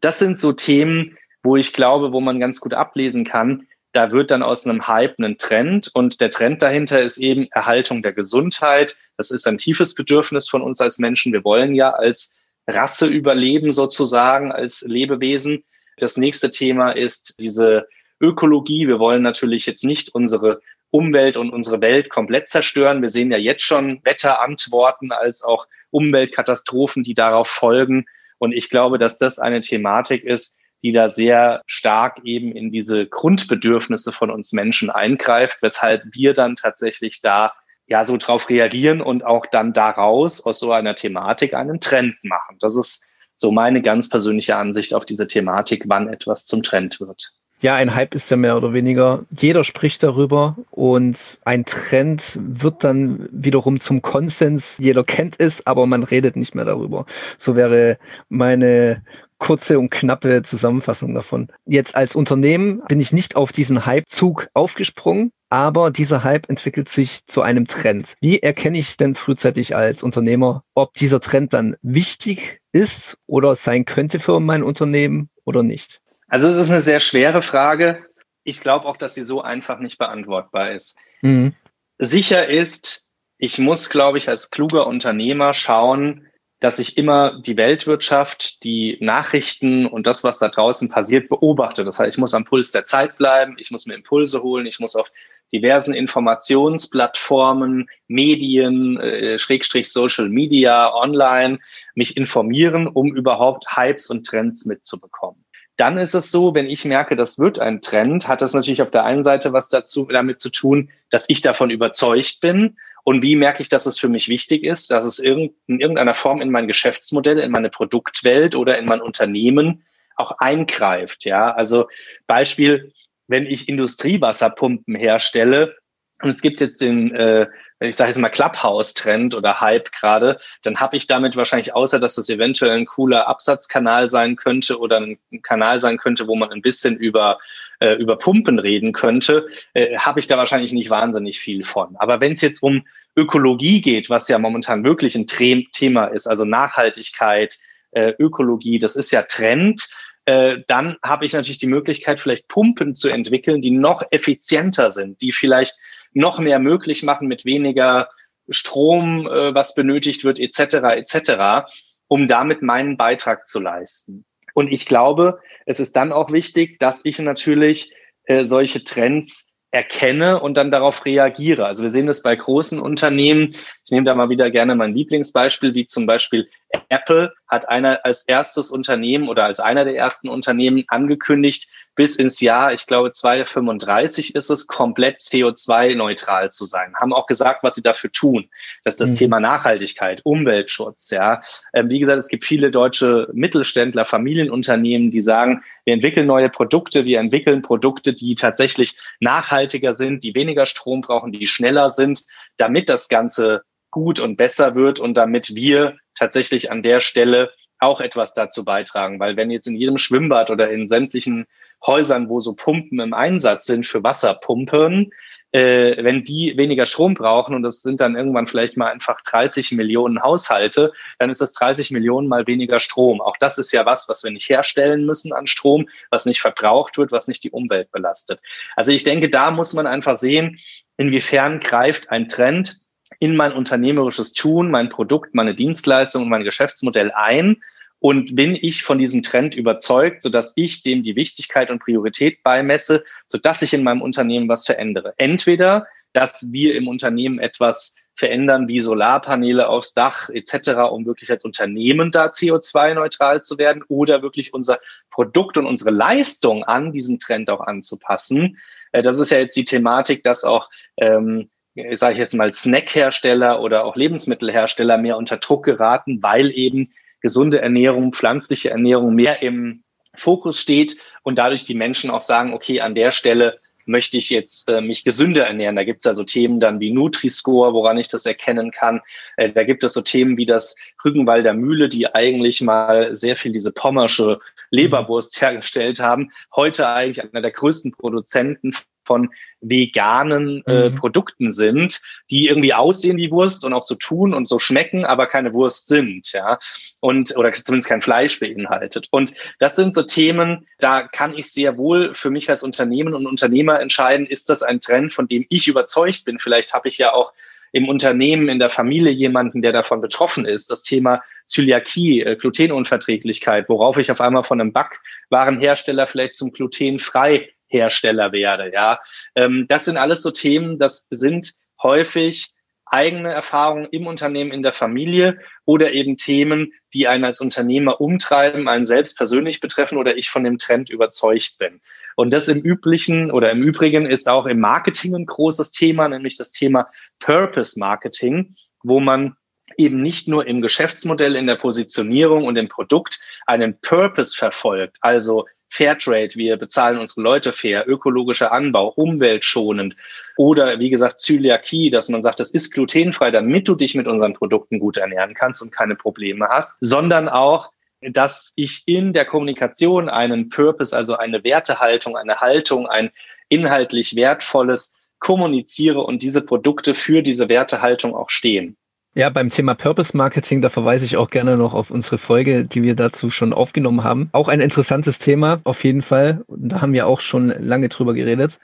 Das 0.00 0.18
sind 0.18 0.38
so 0.38 0.52
Themen, 0.52 1.16
wo 1.42 1.56
ich 1.56 1.72
glaube, 1.72 2.12
wo 2.12 2.20
man 2.20 2.38
ganz 2.38 2.60
gut 2.60 2.74
ablesen 2.74 3.24
kann, 3.24 3.66
da 3.92 4.12
wird 4.12 4.30
dann 4.30 4.42
aus 4.42 4.66
einem 4.66 4.86
Hype 4.86 5.18
ein 5.18 5.38
Trend 5.38 5.90
und 5.94 6.20
der 6.20 6.30
Trend 6.30 6.62
dahinter 6.62 7.02
ist 7.02 7.18
eben 7.18 7.48
Erhaltung 7.50 8.02
der 8.02 8.12
Gesundheit. 8.12 8.96
Das 9.16 9.30
ist 9.30 9.46
ein 9.48 9.58
tiefes 9.58 9.94
Bedürfnis 9.94 10.48
von 10.48 10.62
uns 10.62 10.80
als 10.80 10.98
Menschen. 10.98 11.32
Wir 11.32 11.42
wollen 11.42 11.74
ja 11.74 11.90
als 11.90 12.37
Rasse 12.68 13.06
überleben 13.06 13.70
sozusagen, 13.70 14.52
als 14.52 14.82
Lebewesen. 14.82 15.64
Das 15.96 16.16
nächste 16.16 16.50
Thema 16.50 16.92
ist 16.92 17.36
diese 17.40 17.88
Ökologie. 18.20 18.86
Wir 18.86 18.98
wollen 18.98 19.22
natürlich 19.22 19.66
jetzt 19.66 19.84
nicht 19.84 20.14
unsere 20.14 20.60
Umwelt 20.90 21.36
und 21.36 21.50
unsere 21.50 21.80
Welt 21.80 22.10
komplett 22.10 22.48
zerstören. 22.48 23.02
Wir 23.02 23.10
sehen 23.10 23.32
ja 23.32 23.38
jetzt 23.38 23.62
schon 23.62 24.00
Wetterantworten 24.04 25.12
als 25.12 25.42
auch 25.42 25.66
Umweltkatastrophen, 25.90 27.02
die 27.02 27.14
darauf 27.14 27.48
folgen. 27.48 28.04
Und 28.38 28.52
ich 28.52 28.70
glaube, 28.70 28.98
dass 28.98 29.18
das 29.18 29.38
eine 29.38 29.60
Thematik 29.60 30.24
ist, 30.24 30.58
die 30.82 30.92
da 30.92 31.08
sehr 31.08 31.62
stark 31.66 32.20
eben 32.24 32.52
in 32.52 32.70
diese 32.70 33.06
Grundbedürfnisse 33.06 34.12
von 34.12 34.30
uns 34.30 34.52
Menschen 34.52 34.90
eingreift, 34.90 35.58
weshalb 35.60 36.04
wir 36.12 36.34
dann 36.34 36.54
tatsächlich 36.54 37.20
da 37.20 37.52
ja 37.88 38.04
so 38.04 38.16
drauf 38.16 38.48
reagieren 38.48 39.00
und 39.00 39.24
auch 39.24 39.46
dann 39.46 39.72
daraus 39.72 40.44
aus 40.44 40.60
so 40.60 40.72
einer 40.72 40.94
Thematik 40.94 41.54
einen 41.54 41.80
Trend 41.80 42.14
machen. 42.22 42.56
Das 42.60 42.76
ist 42.76 43.08
so 43.36 43.50
meine 43.50 43.82
ganz 43.82 44.08
persönliche 44.08 44.56
Ansicht 44.56 44.94
auf 44.94 45.04
diese 45.06 45.26
Thematik, 45.26 45.84
wann 45.86 46.08
etwas 46.08 46.44
zum 46.44 46.62
Trend 46.62 47.00
wird. 47.00 47.32
Ja, 47.60 47.74
ein 47.74 47.94
Hype 47.96 48.14
ist 48.14 48.30
ja 48.30 48.36
mehr 48.36 48.56
oder 48.56 48.72
weniger, 48.72 49.24
jeder 49.36 49.64
spricht 49.64 50.04
darüber 50.04 50.56
und 50.70 51.38
ein 51.44 51.64
Trend 51.64 52.38
wird 52.40 52.84
dann 52.84 53.28
wiederum 53.32 53.80
zum 53.80 54.00
Konsens. 54.00 54.78
Jeder 54.78 55.02
kennt 55.02 55.34
es, 55.38 55.66
aber 55.66 55.86
man 55.86 56.04
redet 56.04 56.36
nicht 56.36 56.54
mehr 56.54 56.64
darüber. 56.64 57.04
So 57.36 57.56
wäre 57.56 57.98
meine 58.28 59.02
kurze 59.38 59.78
und 59.78 59.90
knappe 59.90 60.42
Zusammenfassung 60.42 61.14
davon. 61.14 61.48
Jetzt 61.64 61.94
als 61.94 62.16
Unternehmen 62.16 62.82
bin 62.88 63.00
ich 63.00 63.12
nicht 63.12 63.36
auf 63.36 63.52
diesen 63.52 63.86
Hype-Zug 63.86 64.48
aufgesprungen, 64.54 65.32
aber 65.48 65.90
dieser 65.90 66.24
Hype 66.24 66.48
entwickelt 66.48 66.88
sich 66.88 67.26
zu 67.26 67.42
einem 67.42 67.66
Trend. 67.66 68.14
Wie 68.20 68.40
erkenne 68.40 68.78
ich 68.78 68.96
denn 68.96 69.14
frühzeitig 69.14 69.74
als 69.74 70.02
Unternehmer, 70.02 70.64
ob 70.74 70.94
dieser 70.94 71.20
Trend 71.20 71.52
dann 71.52 71.76
wichtig 71.82 72.60
ist 72.72 73.16
oder 73.26 73.56
sein 73.56 73.84
könnte 73.84 74.20
für 74.20 74.40
mein 74.40 74.62
Unternehmen 74.62 75.30
oder 75.44 75.62
nicht? 75.62 76.00
Also 76.28 76.48
es 76.48 76.56
ist 76.56 76.70
eine 76.70 76.82
sehr 76.82 77.00
schwere 77.00 77.40
Frage. 77.40 78.04
Ich 78.44 78.60
glaube 78.60 78.86
auch, 78.86 78.96
dass 78.96 79.14
sie 79.14 79.24
so 79.24 79.42
einfach 79.42 79.78
nicht 79.78 79.98
beantwortbar 79.98 80.72
ist. 80.72 80.98
Mhm. 81.22 81.54
Sicher 81.98 82.48
ist, 82.48 83.10
ich 83.38 83.58
muss, 83.58 83.90
glaube 83.90 84.18
ich, 84.18 84.28
als 84.28 84.50
kluger 84.50 84.86
Unternehmer 84.86 85.54
schauen, 85.54 86.27
dass 86.60 86.78
ich 86.80 86.98
immer 86.98 87.40
die 87.40 87.56
Weltwirtschaft, 87.56 88.64
die 88.64 88.98
Nachrichten 89.00 89.86
und 89.86 90.06
das, 90.06 90.24
was 90.24 90.38
da 90.38 90.48
draußen 90.48 90.88
passiert, 90.88 91.28
beobachte. 91.28 91.84
Das 91.84 91.98
heißt, 91.98 92.16
ich 92.16 92.20
muss 92.20 92.34
am 92.34 92.44
Puls 92.44 92.72
der 92.72 92.84
Zeit 92.84 93.16
bleiben, 93.16 93.56
ich 93.58 93.70
muss 93.70 93.86
mir 93.86 93.94
Impulse 93.94 94.42
holen, 94.42 94.66
ich 94.66 94.80
muss 94.80 94.96
auf 94.96 95.12
diversen 95.52 95.94
Informationsplattformen, 95.94 97.88
Medien, 98.08 98.98
äh, 98.98 99.38
Schrägstrich 99.38 99.90
Social 99.90 100.28
Media, 100.28 100.92
online 100.92 101.60
mich 101.94 102.16
informieren, 102.16 102.86
um 102.88 103.14
überhaupt 103.14 103.76
Hypes 103.76 104.10
und 104.10 104.26
Trends 104.26 104.66
mitzubekommen. 104.66 105.44
Dann 105.76 105.96
ist 105.96 106.14
es 106.14 106.32
so, 106.32 106.56
wenn 106.56 106.66
ich 106.66 106.84
merke, 106.84 107.14
das 107.14 107.38
wird 107.38 107.60
ein 107.60 107.80
Trend, 107.80 108.26
hat 108.26 108.42
das 108.42 108.52
natürlich 108.52 108.82
auf 108.82 108.90
der 108.90 109.04
einen 109.04 109.22
Seite 109.22 109.52
was 109.52 109.68
dazu, 109.68 110.06
damit 110.06 110.40
zu 110.40 110.50
tun, 110.50 110.90
dass 111.10 111.26
ich 111.28 111.40
davon 111.40 111.70
überzeugt 111.70 112.40
bin. 112.40 112.76
Und 113.08 113.22
wie 113.22 113.36
merke 113.36 113.62
ich, 113.62 113.70
dass 113.70 113.86
es 113.86 113.98
für 113.98 114.10
mich 114.10 114.28
wichtig 114.28 114.64
ist, 114.64 114.90
dass 114.90 115.06
es 115.06 115.18
in 115.18 115.54
irgendeiner 115.66 116.12
Form 116.12 116.42
in 116.42 116.50
mein 116.50 116.66
Geschäftsmodell, 116.66 117.38
in 117.38 117.50
meine 117.50 117.70
Produktwelt 117.70 118.54
oder 118.54 118.76
in 118.76 118.84
mein 118.84 119.00
Unternehmen 119.00 119.82
auch 120.16 120.32
eingreift. 120.32 121.24
Ja, 121.24 121.50
also 121.52 121.88
Beispiel, 122.26 122.92
wenn 123.26 123.46
ich 123.46 123.66
Industriewasserpumpen 123.66 124.94
herstelle, 124.94 125.74
und 126.20 126.32
es 126.32 126.42
gibt 126.42 126.60
jetzt 126.60 126.82
den, 126.82 127.14
äh, 127.14 127.46
ich 127.80 127.96
sage 127.96 128.10
jetzt 128.10 128.18
mal 128.18 128.28
Clubhouse-Trend 128.28 129.34
oder 129.34 129.58
Hype 129.58 129.90
gerade, 129.92 130.38
dann 130.62 130.76
habe 130.76 130.98
ich 130.98 131.06
damit 131.06 131.34
wahrscheinlich, 131.34 131.74
außer 131.74 131.98
dass 131.98 132.16
das 132.16 132.28
eventuell 132.28 132.72
ein 132.72 132.84
cooler 132.84 133.26
Absatzkanal 133.26 134.10
sein 134.10 134.36
könnte 134.36 134.78
oder 134.78 135.00
ein 135.00 135.18
Kanal 135.42 135.80
sein 135.80 135.96
könnte, 135.96 136.26
wo 136.26 136.36
man 136.36 136.50
ein 136.52 136.60
bisschen 136.60 136.98
über, 136.98 137.38
äh, 137.80 137.94
über 137.94 138.16
Pumpen 138.16 138.58
reden 138.58 138.92
könnte, 138.92 139.46
äh, 139.74 139.96
habe 139.98 140.20
ich 140.20 140.26
da 140.26 140.36
wahrscheinlich 140.36 140.72
nicht 140.72 140.90
wahnsinnig 140.90 141.38
viel 141.38 141.64
von. 141.64 141.96
Aber 141.96 142.20
wenn 142.20 142.32
es 142.32 142.40
jetzt 142.40 142.62
um 142.62 142.84
Ökologie 143.16 143.80
geht, 143.80 144.10
was 144.10 144.28
ja 144.28 144.38
momentan 144.38 144.84
wirklich 144.84 145.16
ein 145.16 145.26
Thema 145.26 146.06
ist, 146.06 146.26
also 146.26 146.44
Nachhaltigkeit, 146.44 147.56
äh, 147.92 148.12
Ökologie, 148.18 148.78
das 148.78 148.96
ist 148.96 149.10
ja 149.10 149.22
Trend, 149.22 149.88
äh, 150.24 150.58
dann 150.66 150.96
habe 151.02 151.24
ich 151.24 151.32
natürlich 151.32 151.58
die 151.58 151.66
Möglichkeit, 151.66 152.20
vielleicht 152.20 152.48
Pumpen 152.48 152.94
zu 152.94 153.08
entwickeln, 153.08 153.60
die 153.60 153.70
noch 153.70 154.02
effizienter 154.10 154.90
sind, 154.90 155.20
die 155.22 155.32
vielleicht 155.32 155.78
noch 156.12 156.38
mehr 156.38 156.58
möglich 156.58 157.02
machen 157.02 157.28
mit 157.28 157.44
weniger 157.44 158.08
Strom, 158.50 159.26
äh, 159.26 159.54
was 159.54 159.74
benötigt 159.74 160.24
wird, 160.24 160.38
etc., 160.38 160.60
etc., 160.96 161.66
um 162.08 162.26
damit 162.26 162.62
meinen 162.62 162.96
Beitrag 162.96 163.46
zu 163.46 163.60
leisten. 163.60 164.24
Und 164.58 164.72
ich 164.72 164.86
glaube, 164.86 165.38
es 165.66 165.78
ist 165.78 165.94
dann 165.94 166.10
auch 166.10 166.32
wichtig, 166.32 166.80
dass 166.80 167.04
ich 167.04 167.20
natürlich 167.20 167.94
äh, 168.24 168.44
solche 168.44 168.82
Trends 168.82 169.52
erkenne 169.70 170.40
und 170.40 170.56
dann 170.56 170.72
darauf 170.72 171.04
reagiere. 171.04 171.64
Also 171.64 171.84
wir 171.84 171.92
sehen 171.92 172.08
das 172.08 172.24
bei 172.24 172.34
großen 172.34 172.80
Unternehmen. 172.80 173.54
Ich 173.88 173.92
nehme 173.92 174.04
da 174.04 174.14
mal 174.14 174.28
wieder 174.28 174.50
gerne 174.50 174.74
mein 174.74 174.94
Lieblingsbeispiel, 174.94 175.74
wie 175.74 175.86
zum 175.86 176.04
Beispiel 176.04 176.46
Apple 176.90 177.32
hat 177.46 177.70
einer 177.70 178.04
als 178.04 178.28
erstes 178.28 178.70
Unternehmen 178.70 179.30
oder 179.30 179.46
als 179.46 179.60
einer 179.60 179.86
der 179.86 179.96
ersten 179.96 180.28
Unternehmen 180.28 180.84
angekündigt, 180.88 181.70
bis 181.94 182.16
ins 182.16 182.42
Jahr, 182.42 182.74
ich 182.74 182.86
glaube 182.86 183.12
2035 183.12 184.34
ist 184.34 184.50
es, 184.50 184.66
komplett 184.66 185.20
CO2-neutral 185.20 186.52
zu 186.52 186.66
sein. 186.66 186.94
Haben 186.96 187.14
auch 187.14 187.26
gesagt, 187.26 187.62
was 187.62 187.76
sie 187.76 187.82
dafür 187.82 188.12
tun. 188.12 188.50
Das 188.84 188.96
ist 188.96 189.00
das 189.00 189.10
mhm. 189.12 189.14
Thema 189.14 189.40
Nachhaltigkeit, 189.40 190.20
Umweltschutz. 190.22 191.10
Ja, 191.10 191.40
ähm, 191.72 191.88
wie 191.88 191.98
gesagt, 191.98 192.18
es 192.18 192.28
gibt 192.28 192.44
viele 192.44 192.70
deutsche 192.70 193.28
Mittelständler, 193.32 194.04
Familienunternehmen, 194.04 195.10
die 195.10 195.22
sagen, 195.22 195.64
wir 195.86 195.94
entwickeln 195.94 196.26
neue 196.26 196.50
Produkte, 196.50 197.06
wir 197.06 197.20
entwickeln 197.20 197.62
Produkte, 197.62 198.12
die 198.12 198.34
tatsächlich 198.34 198.98
nachhaltiger 199.18 199.94
sind, 199.94 200.22
die 200.22 200.34
weniger 200.34 200.66
Strom 200.66 201.00
brauchen, 201.00 201.32
die 201.32 201.46
schneller 201.46 201.88
sind, 201.88 202.22
damit 202.58 202.90
das 202.90 203.08
Ganze 203.08 203.62
gut 203.90 204.20
und 204.20 204.36
besser 204.36 204.74
wird 204.74 205.00
und 205.00 205.14
damit 205.14 205.54
wir 205.54 205.96
tatsächlich 206.16 206.70
an 206.70 206.82
der 206.82 207.00
Stelle 207.00 207.50
auch 207.78 208.00
etwas 208.00 208.34
dazu 208.34 208.64
beitragen. 208.64 209.20
Weil 209.20 209.36
wenn 209.36 209.50
jetzt 209.50 209.66
in 209.66 209.76
jedem 209.76 209.98
Schwimmbad 209.98 210.50
oder 210.50 210.70
in 210.70 210.88
sämtlichen 210.88 211.46
Häusern, 211.86 212.28
wo 212.28 212.40
so 212.40 212.54
Pumpen 212.54 212.98
im 213.00 213.14
Einsatz 213.14 213.66
sind 213.66 213.86
für 213.86 214.02
Wasserpumpen, 214.02 215.12
äh, 215.52 216.02
wenn 216.04 216.24
die 216.24 216.56
weniger 216.56 216.84
Strom 216.84 217.14
brauchen 217.14 217.54
und 217.54 217.62
das 217.62 217.80
sind 217.80 218.00
dann 218.00 218.16
irgendwann 218.16 218.46
vielleicht 218.46 218.76
mal 218.76 218.90
einfach 218.90 219.20
30 219.22 219.72
Millionen 219.72 220.22
Haushalte, 220.22 220.92
dann 221.18 221.30
ist 221.30 221.40
das 221.40 221.52
30 221.54 221.90
Millionen 221.90 222.28
mal 222.28 222.46
weniger 222.46 222.80
Strom. 222.80 223.20
Auch 223.20 223.36
das 223.38 223.56
ist 223.56 223.72
ja 223.72 223.86
was, 223.86 224.08
was 224.08 224.22
wir 224.24 224.30
nicht 224.30 224.48
herstellen 224.50 225.06
müssen 225.06 225.32
an 225.32 225.46
Strom, 225.46 225.88
was 226.10 226.26
nicht 226.26 226.40
verbraucht 226.40 226.98
wird, 226.98 227.12
was 227.12 227.28
nicht 227.28 227.44
die 227.44 227.50
Umwelt 227.50 227.90
belastet. 227.92 228.42
Also 228.76 228.92
ich 228.92 229.04
denke, 229.04 229.30
da 229.30 229.50
muss 229.50 229.72
man 229.72 229.86
einfach 229.86 230.16
sehen, 230.16 230.58
inwiefern 230.98 231.60
greift 231.60 232.10
ein 232.10 232.28
Trend 232.28 232.76
in 233.20 233.36
mein 233.36 233.52
unternehmerisches 233.52 234.32
Tun, 234.32 234.70
mein 234.70 234.88
Produkt, 234.88 235.34
meine 235.34 235.54
Dienstleistung 235.54 236.24
und 236.24 236.28
mein 236.28 236.44
Geschäftsmodell 236.44 237.10
ein 237.12 237.62
und 238.00 238.36
bin 238.36 238.54
ich 238.54 238.82
von 238.82 238.98
diesem 238.98 239.22
Trend 239.22 239.54
überzeugt, 239.54 240.22
sodass 240.22 240.52
ich 240.56 240.82
dem 240.82 241.02
die 241.02 241.16
Wichtigkeit 241.16 241.70
und 241.70 241.80
Priorität 241.80 242.42
beimesse, 242.42 243.04
sodass 243.26 243.62
ich 243.62 243.74
in 243.74 243.82
meinem 243.82 244.02
Unternehmen 244.02 244.48
was 244.48 244.66
verändere. 244.66 245.14
Entweder, 245.16 245.86
dass 246.12 246.52
wir 246.52 246.74
im 246.74 246.86
Unternehmen 246.86 247.38
etwas 247.38 247.96
verändern 248.14 248.66
wie 248.66 248.80
Solarpaneele 248.80 249.68
aufs 249.68 249.94
Dach 249.94 250.28
etc., 250.28 250.90
um 250.90 251.06
wirklich 251.06 251.30
als 251.30 251.44
Unternehmen 251.44 252.10
da 252.10 252.26
CO2-neutral 252.26 253.42
zu 253.42 253.58
werden 253.58 253.84
oder 253.88 254.22
wirklich 254.22 254.52
unser 254.52 254.80
Produkt 255.10 255.56
und 255.56 255.66
unsere 255.66 255.90
Leistung 255.90 256.64
an 256.64 256.92
diesen 256.92 257.20
Trend 257.20 257.48
auch 257.48 257.60
anzupassen. 257.60 258.58
Äh, 258.92 259.02
das 259.02 259.18
ist 259.18 259.30
ja 259.30 259.38
jetzt 259.38 259.56
die 259.56 259.64
Thematik, 259.64 260.24
dass 260.24 260.44
auch 260.44 260.68
ähm, 260.96 261.48
sage 261.92 262.14
ich 262.14 262.18
jetzt 262.18 262.34
mal, 262.34 262.52
Snackhersteller 262.52 263.60
oder 263.60 263.84
auch 263.84 263.96
Lebensmittelhersteller 263.96 264.98
mehr 264.98 265.16
unter 265.16 265.36
Druck 265.36 265.64
geraten, 265.64 266.22
weil 266.22 266.50
eben 266.50 266.90
gesunde 267.20 267.60
Ernährung, 267.60 268.12
pflanzliche 268.12 268.70
Ernährung 268.70 269.14
mehr 269.14 269.42
im 269.42 269.82
Fokus 270.14 270.60
steht 270.60 270.96
und 271.22 271.38
dadurch 271.38 271.64
die 271.64 271.74
Menschen 271.74 272.10
auch 272.10 272.20
sagen, 272.20 272.52
okay, 272.52 272.80
an 272.80 272.94
der 272.94 273.12
Stelle 273.12 273.60
möchte 273.88 274.18
ich 274.18 274.30
jetzt 274.30 274.68
äh, 274.68 274.80
mich 274.80 275.02
gesünder 275.02 275.46
ernähren. 275.46 275.76
Da 275.76 275.84
gibt 275.84 276.00
es 276.00 276.06
also 276.06 276.22
Themen 276.22 276.60
dann 276.60 276.78
wie 276.78 276.92
Nutri-Score, 276.92 277.72
woran 277.72 277.98
ich 277.98 278.08
das 278.08 278.26
erkennen 278.26 278.70
kann. 278.70 279.00
Äh, 279.36 279.52
da 279.52 279.64
gibt 279.64 279.82
es 279.82 279.94
so 279.94 280.02
Themen 280.02 280.36
wie 280.36 280.44
das 280.44 280.76
Rügenwalder 281.04 281.54
Mühle, 281.54 281.88
die 281.88 282.14
eigentlich 282.14 282.60
mal 282.60 283.16
sehr 283.16 283.34
viel 283.34 283.52
diese 283.52 283.72
pommersche 283.72 284.40
Leberwurst 284.70 285.40
hergestellt 285.40 286.00
haben. 286.00 286.30
Heute 286.54 286.88
eigentlich 286.88 287.22
einer 287.22 287.40
der 287.40 287.50
größten 287.50 287.92
Produzenten 287.92 288.72
von 289.08 289.30
veganen 289.60 290.62
äh, 290.66 290.90
mhm. 290.90 290.94
Produkten 290.94 291.50
sind, 291.50 292.00
die 292.30 292.46
irgendwie 292.46 292.74
aussehen 292.74 293.16
wie 293.16 293.32
Wurst 293.32 293.64
und 293.64 293.72
auch 293.72 293.82
so 293.82 293.96
tun 293.96 294.34
und 294.34 294.48
so 294.48 294.58
schmecken, 294.58 295.04
aber 295.04 295.26
keine 295.26 295.52
Wurst 295.52 295.88
sind, 295.88 296.30
ja. 296.32 296.58
Und, 297.00 297.36
oder 297.36 297.52
zumindest 297.52 297.88
kein 297.88 298.02
Fleisch 298.02 298.38
beinhaltet. 298.38 299.08
Und 299.10 299.34
das 299.58 299.74
sind 299.74 299.94
so 299.94 300.02
Themen, 300.02 300.68
da 300.78 301.08
kann 301.08 301.36
ich 301.36 301.50
sehr 301.50 301.76
wohl 301.76 302.14
für 302.14 302.30
mich 302.30 302.48
als 302.50 302.62
Unternehmen 302.62 303.14
und 303.14 303.26
Unternehmer 303.26 303.80
entscheiden, 303.80 304.26
ist 304.26 304.50
das 304.50 304.62
ein 304.62 304.78
Trend, 304.78 305.12
von 305.12 305.26
dem 305.26 305.44
ich 305.48 305.66
überzeugt 305.66 306.24
bin? 306.24 306.38
Vielleicht 306.38 306.74
habe 306.74 306.88
ich 306.88 306.98
ja 306.98 307.12
auch 307.12 307.32
im 307.72 307.88
Unternehmen, 307.88 308.48
in 308.48 308.58
der 308.58 308.70
Familie 308.70 309.10
jemanden, 309.10 309.62
der 309.62 309.72
davon 309.72 310.00
betroffen 310.00 310.46
ist. 310.46 310.70
Das 310.70 310.82
Thema 310.82 311.22
Zöliakie, 311.46 312.22
äh, 312.22 312.36
Glutenunverträglichkeit, 312.36 313.68
worauf 313.68 313.98
ich 313.98 314.10
auf 314.10 314.20
einmal 314.20 314.42
von 314.42 314.60
einem 314.60 314.72
Backwarenhersteller 314.72 316.06
vielleicht 316.06 316.36
zum 316.36 316.52
glutenfrei 316.52 317.50
Hersteller 317.68 318.32
werde. 318.32 318.72
Ja, 318.72 318.98
ähm, 319.34 319.66
das 319.68 319.84
sind 319.84 319.96
alles 319.96 320.22
so 320.22 320.30
Themen, 320.30 320.78
das 320.78 321.06
sind 321.10 321.52
häufig 321.82 322.50
eigene 322.90 323.32
Erfahrungen 323.32 323.88
im 323.90 324.06
Unternehmen, 324.06 324.50
in 324.50 324.62
der 324.62 324.72
Familie 324.72 325.38
oder 325.64 325.92
eben 325.92 326.16
Themen, 326.16 326.72
die 326.94 327.06
einen 327.06 327.24
als 327.24 327.40
Unternehmer 327.40 328.00
umtreiben, 328.00 328.68
einen 328.68 328.86
selbst 328.86 329.16
persönlich 329.16 329.60
betreffen 329.60 329.98
oder 329.98 330.16
ich 330.16 330.30
von 330.30 330.44
dem 330.44 330.58
Trend 330.58 330.90
überzeugt 330.90 331.58
bin. 331.58 331.80
Und 332.16 332.32
das 332.32 332.48
im 332.48 332.62
Üblichen 332.62 333.30
oder 333.30 333.50
im 333.50 333.62
Übrigen 333.62 334.06
ist 334.06 334.28
auch 334.28 334.46
im 334.46 334.60
Marketing 334.60 335.14
ein 335.14 335.26
großes 335.26 335.72
Thema, 335.72 336.08
nämlich 336.08 336.36
das 336.36 336.50
Thema 336.50 336.88
Purpose 337.20 337.78
Marketing, 337.78 338.56
wo 338.82 339.00
man 339.00 339.36
eben 339.76 340.02
nicht 340.02 340.28
nur 340.28 340.46
im 340.46 340.60
Geschäftsmodell, 340.60 341.36
in 341.36 341.46
der 341.46 341.56
Positionierung 341.56 342.44
und 342.44 342.56
im 342.56 342.68
Produkt 342.68 343.20
einen 343.46 343.78
Purpose 343.80 344.36
verfolgt, 344.36 344.96
also 345.00 345.46
Fairtrade, 345.70 346.34
wir 346.34 346.56
bezahlen 346.56 346.98
unsere 346.98 347.22
Leute 347.22 347.52
fair, 347.52 347.88
ökologischer 347.88 348.52
Anbau, 348.52 348.88
umweltschonend 348.88 349.94
oder 350.36 350.80
wie 350.80 350.90
gesagt 350.90 351.20
Zöliakie, 351.20 351.90
dass 351.90 352.08
man 352.08 352.22
sagt, 352.22 352.40
das 352.40 352.50
ist 352.50 352.72
glutenfrei, 352.72 353.30
damit 353.30 353.68
du 353.68 353.74
dich 353.74 353.94
mit 353.94 354.06
unseren 354.06 354.34
Produkten 354.34 354.78
gut 354.78 354.96
ernähren 354.96 355.34
kannst 355.34 355.62
und 355.62 355.72
keine 355.72 355.94
Probleme 355.94 356.48
hast, 356.48 356.76
sondern 356.80 357.28
auch 357.28 357.70
dass 358.00 358.52
ich 358.56 358.82
in 358.86 359.12
der 359.12 359.24
Kommunikation 359.24 360.08
einen 360.08 360.50
Purpose, 360.50 360.96
also 360.96 361.16
eine 361.16 361.42
Wertehaltung, 361.42 362.16
eine 362.16 362.40
Haltung, 362.40 362.86
ein 362.86 363.10
inhaltlich 363.48 364.14
wertvolles 364.14 364.96
kommuniziere 365.18 366.00
und 366.00 366.22
diese 366.22 366.42
Produkte 366.42 366.94
für 366.94 367.22
diese 367.22 367.48
Wertehaltung 367.48 368.14
auch 368.14 368.30
stehen. 368.30 368.76
Ja, 369.18 369.30
beim 369.30 369.50
Thema 369.50 369.74
Purpose 369.74 370.16
Marketing, 370.16 370.62
da 370.62 370.68
verweise 370.68 371.04
ich 371.04 371.16
auch 371.16 371.28
gerne 371.28 371.56
noch 371.56 371.74
auf 371.74 371.90
unsere 371.90 372.18
Folge, 372.18 372.64
die 372.64 372.84
wir 372.84 372.94
dazu 372.94 373.32
schon 373.32 373.52
aufgenommen 373.52 374.04
haben. 374.04 374.28
Auch 374.30 374.46
ein 374.46 374.60
interessantes 374.60 375.18
Thema, 375.18 375.60
auf 375.64 375.82
jeden 375.82 376.02
Fall. 376.02 376.44
Da 376.46 376.82
haben 376.82 376.92
wir 376.92 377.08
auch 377.08 377.18
schon 377.18 377.48
lange 377.48 377.88
drüber 377.88 378.14
geredet. 378.14 378.60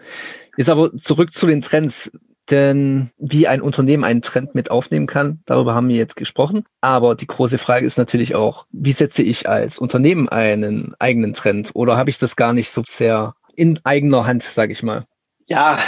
Ist 0.57 0.71
aber 0.71 0.97
zurück 0.97 1.33
zu 1.33 1.49
den 1.49 1.61
Trends. 1.61 2.13
Denn 2.51 3.11
wie 3.19 3.49
ein 3.49 3.63
Unternehmen 3.63 4.05
einen 4.05 4.23
Trend 4.23 4.55
mit 4.55 4.71
aufnehmen 4.71 5.09
kann, 5.09 5.41
darüber 5.45 5.75
haben 5.75 5.89
wir 5.89 5.97
jetzt 5.97 6.15
gesprochen. 6.15 6.65
Aber 6.81 7.17
die 7.17 7.27
große 7.27 7.59
Frage 7.59 7.85
ist 7.85 7.99
natürlich 7.99 8.37
auch, 8.37 8.67
wie 8.71 8.93
setze 8.93 9.25
ich 9.25 9.49
als 9.49 9.81
Unternehmen 9.81 10.29
einen 10.29 10.95
eigenen 11.01 11.35
Trend? 11.35 11.73
Oder 11.75 11.97
habe 11.97 12.11
ich 12.11 12.19
das 12.19 12.37
gar 12.37 12.53
nicht 12.53 12.71
so 12.71 12.85
sehr 12.87 13.35
in 13.57 13.81
eigener 13.83 14.25
Hand, 14.25 14.45
sage 14.45 14.73
ich 14.73 14.85
mal? 14.85 15.05
Ja, 15.47 15.81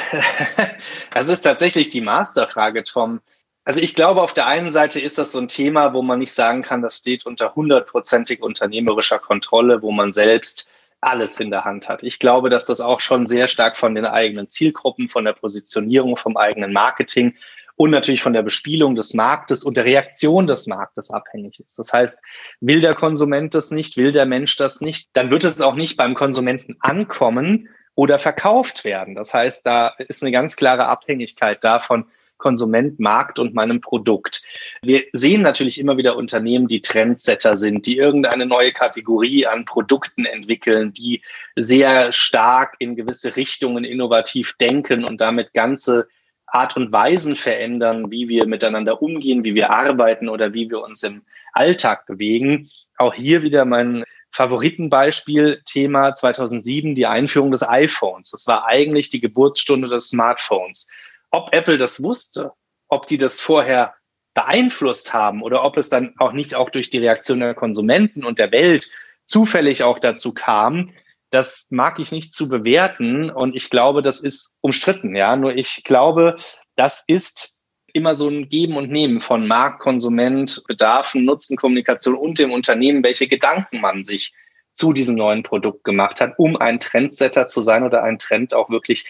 das 1.12 1.28
ist 1.28 1.42
tatsächlich 1.42 1.88
die 1.88 2.00
Masterfrage, 2.00 2.82
Tom. 2.82 3.20
Also 3.66 3.80
ich 3.80 3.96
glaube, 3.96 4.22
auf 4.22 4.32
der 4.32 4.46
einen 4.46 4.70
Seite 4.70 5.00
ist 5.00 5.18
das 5.18 5.32
so 5.32 5.40
ein 5.40 5.48
Thema, 5.48 5.92
wo 5.92 6.00
man 6.00 6.20
nicht 6.20 6.32
sagen 6.32 6.62
kann, 6.62 6.82
das 6.82 6.98
steht 6.98 7.26
unter 7.26 7.56
hundertprozentig 7.56 8.40
unternehmerischer 8.40 9.18
Kontrolle, 9.18 9.82
wo 9.82 9.90
man 9.90 10.12
selbst 10.12 10.72
alles 11.00 11.40
in 11.40 11.50
der 11.50 11.64
Hand 11.64 11.88
hat. 11.88 12.04
Ich 12.04 12.20
glaube, 12.20 12.48
dass 12.48 12.66
das 12.66 12.80
auch 12.80 13.00
schon 13.00 13.26
sehr 13.26 13.48
stark 13.48 13.76
von 13.76 13.96
den 13.96 14.06
eigenen 14.06 14.48
Zielgruppen, 14.48 15.08
von 15.08 15.24
der 15.24 15.32
Positionierung, 15.32 16.16
vom 16.16 16.36
eigenen 16.36 16.72
Marketing 16.72 17.34
und 17.74 17.90
natürlich 17.90 18.22
von 18.22 18.34
der 18.34 18.44
Bespielung 18.44 18.94
des 18.94 19.14
Marktes 19.14 19.64
und 19.64 19.76
der 19.76 19.84
Reaktion 19.84 20.46
des 20.46 20.68
Marktes 20.68 21.10
abhängig 21.10 21.58
ist. 21.58 21.76
Das 21.76 21.92
heißt, 21.92 22.20
will 22.60 22.80
der 22.80 22.94
Konsument 22.94 23.52
das 23.52 23.72
nicht, 23.72 23.96
will 23.96 24.12
der 24.12 24.26
Mensch 24.26 24.56
das 24.56 24.80
nicht, 24.80 25.10
dann 25.14 25.32
wird 25.32 25.42
es 25.42 25.60
auch 25.60 25.74
nicht 25.74 25.96
beim 25.96 26.14
Konsumenten 26.14 26.76
ankommen 26.78 27.68
oder 27.96 28.20
verkauft 28.20 28.84
werden. 28.84 29.16
Das 29.16 29.34
heißt, 29.34 29.66
da 29.66 29.88
ist 29.98 30.22
eine 30.22 30.30
ganz 30.30 30.54
klare 30.54 30.86
Abhängigkeit 30.86 31.64
davon, 31.64 32.06
Konsument, 32.38 33.00
Markt 33.00 33.38
und 33.38 33.54
meinem 33.54 33.80
Produkt. 33.80 34.42
Wir 34.82 35.04
sehen 35.12 35.42
natürlich 35.42 35.78
immer 35.78 35.96
wieder 35.96 36.16
Unternehmen, 36.16 36.68
die 36.68 36.80
Trendsetter 36.80 37.56
sind, 37.56 37.86
die 37.86 37.96
irgendeine 37.96 38.46
neue 38.46 38.72
Kategorie 38.72 39.46
an 39.46 39.64
Produkten 39.64 40.24
entwickeln, 40.24 40.92
die 40.92 41.22
sehr 41.56 42.12
stark 42.12 42.74
in 42.78 42.96
gewisse 42.96 43.36
Richtungen 43.36 43.84
innovativ 43.84 44.56
denken 44.58 45.04
und 45.04 45.20
damit 45.20 45.52
ganze 45.54 46.08
Art 46.46 46.76
und 46.76 46.92
Weisen 46.92 47.34
verändern, 47.34 48.10
wie 48.10 48.28
wir 48.28 48.46
miteinander 48.46 49.02
umgehen, 49.02 49.44
wie 49.44 49.54
wir 49.54 49.70
arbeiten 49.70 50.28
oder 50.28 50.52
wie 50.52 50.70
wir 50.70 50.82
uns 50.82 51.02
im 51.02 51.22
Alltag 51.52 52.06
bewegen. 52.06 52.70
Auch 52.98 53.14
hier 53.14 53.42
wieder 53.42 53.64
mein 53.64 54.04
Favoritenbeispiel 54.30 55.62
Thema 55.64 56.14
2007, 56.14 56.94
die 56.94 57.06
Einführung 57.06 57.50
des 57.50 57.66
iPhones. 57.66 58.30
Das 58.30 58.46
war 58.46 58.66
eigentlich 58.66 59.08
die 59.08 59.20
Geburtsstunde 59.20 59.88
des 59.88 60.10
Smartphones. 60.10 60.90
Ob 61.30 61.52
Apple 61.52 61.78
das 61.78 62.02
wusste, 62.02 62.52
ob 62.88 63.06
die 63.06 63.18
das 63.18 63.40
vorher 63.40 63.94
beeinflusst 64.34 65.14
haben 65.14 65.42
oder 65.42 65.64
ob 65.64 65.76
es 65.76 65.88
dann 65.88 66.14
auch 66.18 66.32
nicht 66.32 66.54
auch 66.54 66.70
durch 66.70 66.90
die 66.90 66.98
Reaktion 66.98 67.40
der 67.40 67.54
Konsumenten 67.54 68.24
und 68.24 68.38
der 68.38 68.52
Welt 68.52 68.90
zufällig 69.24 69.82
auch 69.82 69.98
dazu 69.98 70.34
kam, 70.34 70.92
das 71.30 71.68
mag 71.70 71.98
ich 71.98 72.12
nicht 72.12 72.34
zu 72.34 72.48
bewerten 72.48 73.30
und 73.30 73.56
ich 73.56 73.70
glaube, 73.70 74.02
das 74.02 74.20
ist 74.20 74.58
umstritten, 74.60 75.16
ja. 75.16 75.34
Nur 75.36 75.56
ich 75.56 75.82
glaube, 75.84 76.36
das 76.76 77.04
ist 77.06 77.64
immer 77.92 78.14
so 78.14 78.28
ein 78.28 78.48
Geben 78.48 78.76
und 78.76 78.90
Nehmen 78.90 79.20
von 79.20 79.46
Markt, 79.46 79.80
Konsument, 79.80 80.62
Bedarfen, 80.68 81.24
Nutzen, 81.24 81.56
Kommunikation 81.56 82.14
und 82.14 82.38
dem 82.38 82.52
Unternehmen, 82.52 83.02
welche 83.02 83.26
Gedanken 83.26 83.80
man 83.80 84.04
sich 84.04 84.34
zu 84.72 84.92
diesem 84.92 85.16
neuen 85.16 85.42
Produkt 85.42 85.82
gemacht 85.84 86.20
hat, 86.20 86.34
um 86.38 86.56
ein 86.56 86.78
Trendsetter 86.78 87.46
zu 87.46 87.62
sein 87.62 87.82
oder 87.82 88.02
einen 88.02 88.18
Trend 88.18 88.52
auch 88.52 88.68
wirklich 88.68 89.06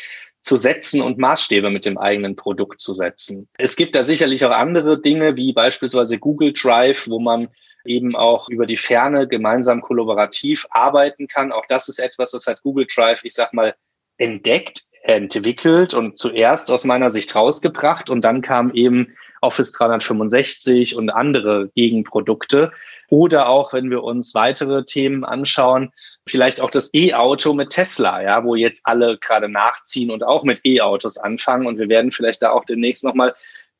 zu 0.46 0.56
setzen 0.56 1.02
und 1.02 1.18
Maßstäbe 1.18 1.70
mit 1.70 1.86
dem 1.86 1.98
eigenen 1.98 2.36
Produkt 2.36 2.80
zu 2.80 2.94
setzen. 2.94 3.48
Es 3.58 3.74
gibt 3.74 3.96
da 3.96 4.04
sicherlich 4.04 4.44
auch 4.44 4.52
andere 4.52 5.00
Dinge, 5.00 5.36
wie 5.36 5.52
beispielsweise 5.52 6.20
Google 6.20 6.52
Drive, 6.52 7.08
wo 7.08 7.18
man 7.18 7.48
eben 7.84 8.14
auch 8.14 8.48
über 8.48 8.64
die 8.64 8.76
Ferne 8.76 9.26
gemeinsam 9.26 9.80
kollaborativ 9.80 10.64
arbeiten 10.70 11.26
kann. 11.26 11.50
Auch 11.50 11.66
das 11.66 11.88
ist 11.88 11.98
etwas, 11.98 12.30
das 12.30 12.46
hat 12.46 12.62
Google 12.62 12.86
Drive, 12.86 13.24
ich 13.24 13.34
sag 13.34 13.52
mal, 13.54 13.74
entdeckt, 14.18 14.82
entwickelt 15.02 15.94
und 15.94 16.16
zuerst 16.16 16.70
aus 16.70 16.84
meiner 16.84 17.10
Sicht 17.10 17.34
rausgebracht 17.34 18.08
und 18.08 18.20
dann 18.22 18.40
kam 18.40 18.72
eben 18.72 19.16
Office 19.40 19.72
365 19.72 20.96
und 20.96 21.10
andere 21.10 21.70
Gegenprodukte. 21.74 22.70
Oder 23.08 23.48
auch, 23.48 23.72
wenn 23.72 23.90
wir 23.90 24.04
uns 24.04 24.34
weitere 24.34 24.84
Themen 24.84 25.24
anschauen, 25.24 25.92
vielleicht 26.28 26.60
auch 26.60 26.70
das 26.70 26.92
E-Auto 26.92 27.52
mit 27.52 27.70
Tesla, 27.70 28.22
ja, 28.22 28.44
wo 28.44 28.54
jetzt 28.54 28.84
alle 28.84 29.16
gerade 29.18 29.48
nachziehen 29.48 30.10
und 30.10 30.24
auch 30.24 30.42
mit 30.42 30.60
E-Autos 30.64 31.18
anfangen. 31.18 31.66
Und 31.66 31.78
wir 31.78 31.88
werden 31.88 32.10
vielleicht 32.10 32.42
da 32.42 32.50
auch 32.50 32.64
demnächst 32.64 33.04
nochmal 33.04 33.34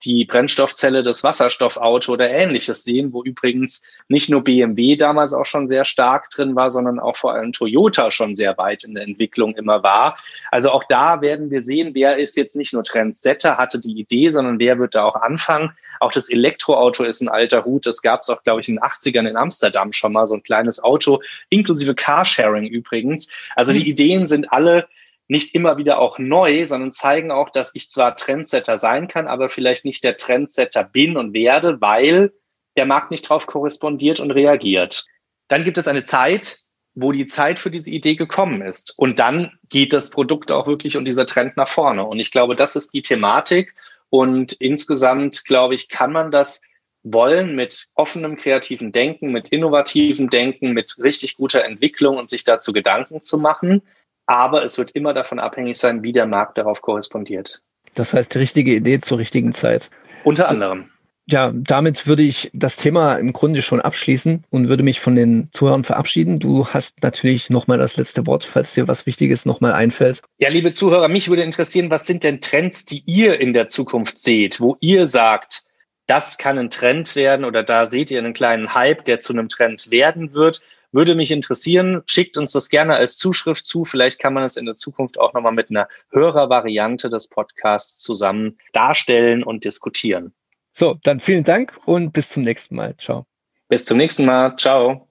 die 0.04 0.24
Brennstoffzelle 0.24 1.02
des 1.02 1.24
Wasserstoffauto 1.24 2.12
oder 2.12 2.30
ähnliches 2.30 2.84
sehen, 2.84 3.12
wo 3.12 3.22
übrigens 3.24 3.86
nicht 4.08 4.28
nur 4.28 4.44
BMW 4.44 4.96
damals 4.96 5.32
auch 5.32 5.46
schon 5.46 5.66
sehr 5.66 5.84
stark 5.84 6.30
drin 6.30 6.54
war, 6.54 6.70
sondern 6.70 6.98
auch 6.98 7.16
vor 7.16 7.32
allem 7.32 7.52
Toyota 7.52 8.10
schon 8.10 8.34
sehr 8.34 8.58
weit 8.58 8.84
in 8.84 8.94
der 8.94 9.04
Entwicklung 9.04 9.56
immer 9.56 9.82
war. 9.82 10.18
Also 10.50 10.70
auch 10.70 10.84
da 10.84 11.20
werden 11.22 11.50
wir 11.50 11.62
sehen, 11.62 11.94
wer 11.94 12.18
ist 12.18 12.36
jetzt 12.36 12.56
nicht 12.56 12.74
nur 12.74 12.84
Trendsetter, 12.84 13.56
hatte 13.56 13.80
die 13.80 13.98
Idee, 13.98 14.30
sondern 14.30 14.58
wer 14.58 14.78
wird 14.78 14.94
da 14.94 15.04
auch 15.04 15.16
anfangen. 15.16 15.72
Auch 16.00 16.12
das 16.12 16.28
Elektroauto 16.28 17.04
ist 17.04 17.22
ein 17.22 17.28
alter 17.28 17.64
Hut. 17.64 17.86
Das 17.86 18.02
gab 18.02 18.20
es 18.20 18.28
auch, 18.28 18.42
glaube 18.42 18.60
ich, 18.60 18.68
in 18.68 18.76
den 18.76 18.84
80ern 18.84 19.28
in 19.28 19.36
Amsterdam 19.36 19.92
schon 19.92 20.12
mal, 20.12 20.26
so 20.26 20.34
ein 20.34 20.42
kleines 20.42 20.82
Auto, 20.82 21.22
inklusive 21.48 21.94
Carsharing 21.94 22.66
übrigens. 22.66 23.34
Also 23.54 23.72
die 23.72 23.80
mhm. 23.80 23.86
Ideen 23.86 24.26
sind 24.26 24.52
alle 24.52 24.86
nicht 25.28 25.54
immer 25.54 25.78
wieder 25.78 25.98
auch 25.98 26.18
neu, 26.18 26.66
sondern 26.66 26.92
zeigen 26.92 27.30
auch, 27.30 27.50
dass 27.50 27.74
ich 27.74 27.90
zwar 27.90 28.16
Trendsetter 28.16 28.76
sein 28.76 29.08
kann, 29.08 29.26
aber 29.26 29.48
vielleicht 29.48 29.84
nicht 29.84 30.04
der 30.04 30.16
Trendsetter 30.16 30.84
bin 30.84 31.16
und 31.16 31.32
werde, 31.32 31.80
weil 31.80 32.32
der 32.76 32.86
Markt 32.86 33.10
nicht 33.10 33.28
darauf 33.28 33.46
korrespondiert 33.46 34.20
und 34.20 34.30
reagiert. 34.30 35.04
Dann 35.48 35.64
gibt 35.64 35.78
es 35.78 35.88
eine 35.88 36.04
Zeit, 36.04 36.58
wo 36.94 37.12
die 37.12 37.26
Zeit 37.26 37.58
für 37.58 37.70
diese 37.70 37.90
Idee 37.90 38.14
gekommen 38.14 38.62
ist. 38.62 38.94
Und 38.96 39.18
dann 39.18 39.52
geht 39.68 39.92
das 39.92 40.10
Produkt 40.10 40.50
auch 40.50 40.66
wirklich 40.66 40.96
und 40.96 41.04
dieser 41.04 41.26
Trend 41.26 41.56
nach 41.56 41.68
vorne. 41.68 42.04
Und 42.04 42.18
ich 42.18 42.30
glaube, 42.30 42.56
das 42.56 42.74
ist 42.74 42.94
die 42.94 43.02
Thematik. 43.02 43.74
Und 44.08 44.54
insgesamt, 44.54 45.44
glaube 45.44 45.74
ich, 45.74 45.88
kann 45.88 46.12
man 46.12 46.30
das 46.30 46.62
wollen 47.02 47.54
mit 47.54 47.86
offenem 47.94 48.36
kreativen 48.36 48.92
Denken, 48.92 49.30
mit 49.30 49.50
innovativem 49.50 50.30
Denken, 50.30 50.72
mit 50.72 50.96
richtig 50.98 51.36
guter 51.36 51.64
Entwicklung 51.64 52.16
und 52.16 52.28
sich 52.28 52.44
dazu 52.44 52.72
Gedanken 52.72 53.22
zu 53.22 53.38
machen. 53.38 53.82
Aber 54.26 54.62
es 54.64 54.76
wird 54.78 54.90
immer 54.92 55.14
davon 55.14 55.38
abhängig 55.38 55.78
sein, 55.78 56.02
wie 56.02 56.12
der 56.12 56.26
Markt 56.26 56.58
darauf 56.58 56.82
korrespondiert. 56.82 57.62
Das 57.94 58.12
heißt, 58.12 58.34
die 58.34 58.38
richtige 58.38 58.74
Idee 58.74 59.00
zur 59.00 59.18
richtigen 59.18 59.52
Zeit. 59.52 59.90
Unter 60.24 60.48
anderem. 60.48 60.90
Ja, 61.28 61.52
damit 61.52 62.06
würde 62.06 62.22
ich 62.22 62.50
das 62.52 62.76
Thema 62.76 63.16
im 63.16 63.32
Grunde 63.32 63.60
schon 63.60 63.80
abschließen 63.80 64.44
und 64.48 64.68
würde 64.68 64.84
mich 64.84 65.00
von 65.00 65.16
den 65.16 65.48
Zuhörern 65.52 65.82
verabschieden. 65.82 66.38
Du 66.38 66.68
hast 66.68 67.02
natürlich 67.02 67.50
nochmal 67.50 67.78
das 67.78 67.96
letzte 67.96 68.28
Wort, 68.28 68.44
falls 68.44 68.74
dir 68.74 68.86
was 68.86 69.06
Wichtiges 69.06 69.44
nochmal 69.44 69.72
einfällt. 69.72 70.22
Ja, 70.38 70.50
liebe 70.50 70.70
Zuhörer, 70.70 71.08
mich 71.08 71.28
würde 71.28 71.42
interessieren, 71.42 71.90
was 71.90 72.06
sind 72.06 72.22
denn 72.22 72.40
Trends, 72.40 72.84
die 72.84 73.02
ihr 73.06 73.40
in 73.40 73.54
der 73.54 73.66
Zukunft 73.66 74.20
seht, 74.20 74.60
wo 74.60 74.76
ihr 74.78 75.08
sagt, 75.08 75.64
das 76.06 76.38
kann 76.38 76.58
ein 76.58 76.70
Trend 76.70 77.16
werden 77.16 77.44
oder 77.44 77.64
da 77.64 77.86
seht 77.86 78.12
ihr 78.12 78.20
einen 78.20 78.32
kleinen 78.32 78.74
Hype, 78.74 79.04
der 79.04 79.18
zu 79.18 79.32
einem 79.32 79.48
Trend 79.48 79.90
werden 79.90 80.32
wird. 80.32 80.60
Würde 80.96 81.14
mich 81.14 81.30
interessieren, 81.30 82.02
schickt 82.06 82.38
uns 82.38 82.52
das 82.52 82.70
gerne 82.70 82.94
als 82.94 83.18
Zuschrift 83.18 83.66
zu. 83.66 83.84
Vielleicht 83.84 84.18
kann 84.18 84.32
man 84.32 84.44
es 84.44 84.56
in 84.56 84.64
der 84.64 84.76
Zukunft 84.76 85.20
auch 85.20 85.34
nochmal 85.34 85.52
mit 85.52 85.68
einer 85.68 85.88
Hörervariante 86.10 87.10
des 87.10 87.28
Podcasts 87.28 87.98
zusammen 87.98 88.56
darstellen 88.72 89.42
und 89.42 89.66
diskutieren. 89.66 90.32
So, 90.72 90.96
dann 91.02 91.20
vielen 91.20 91.44
Dank 91.44 91.78
und 91.84 92.14
bis 92.14 92.30
zum 92.30 92.44
nächsten 92.44 92.76
Mal. 92.76 92.96
Ciao. 92.96 93.26
Bis 93.68 93.84
zum 93.84 93.98
nächsten 93.98 94.24
Mal. 94.24 94.56
Ciao. 94.56 95.05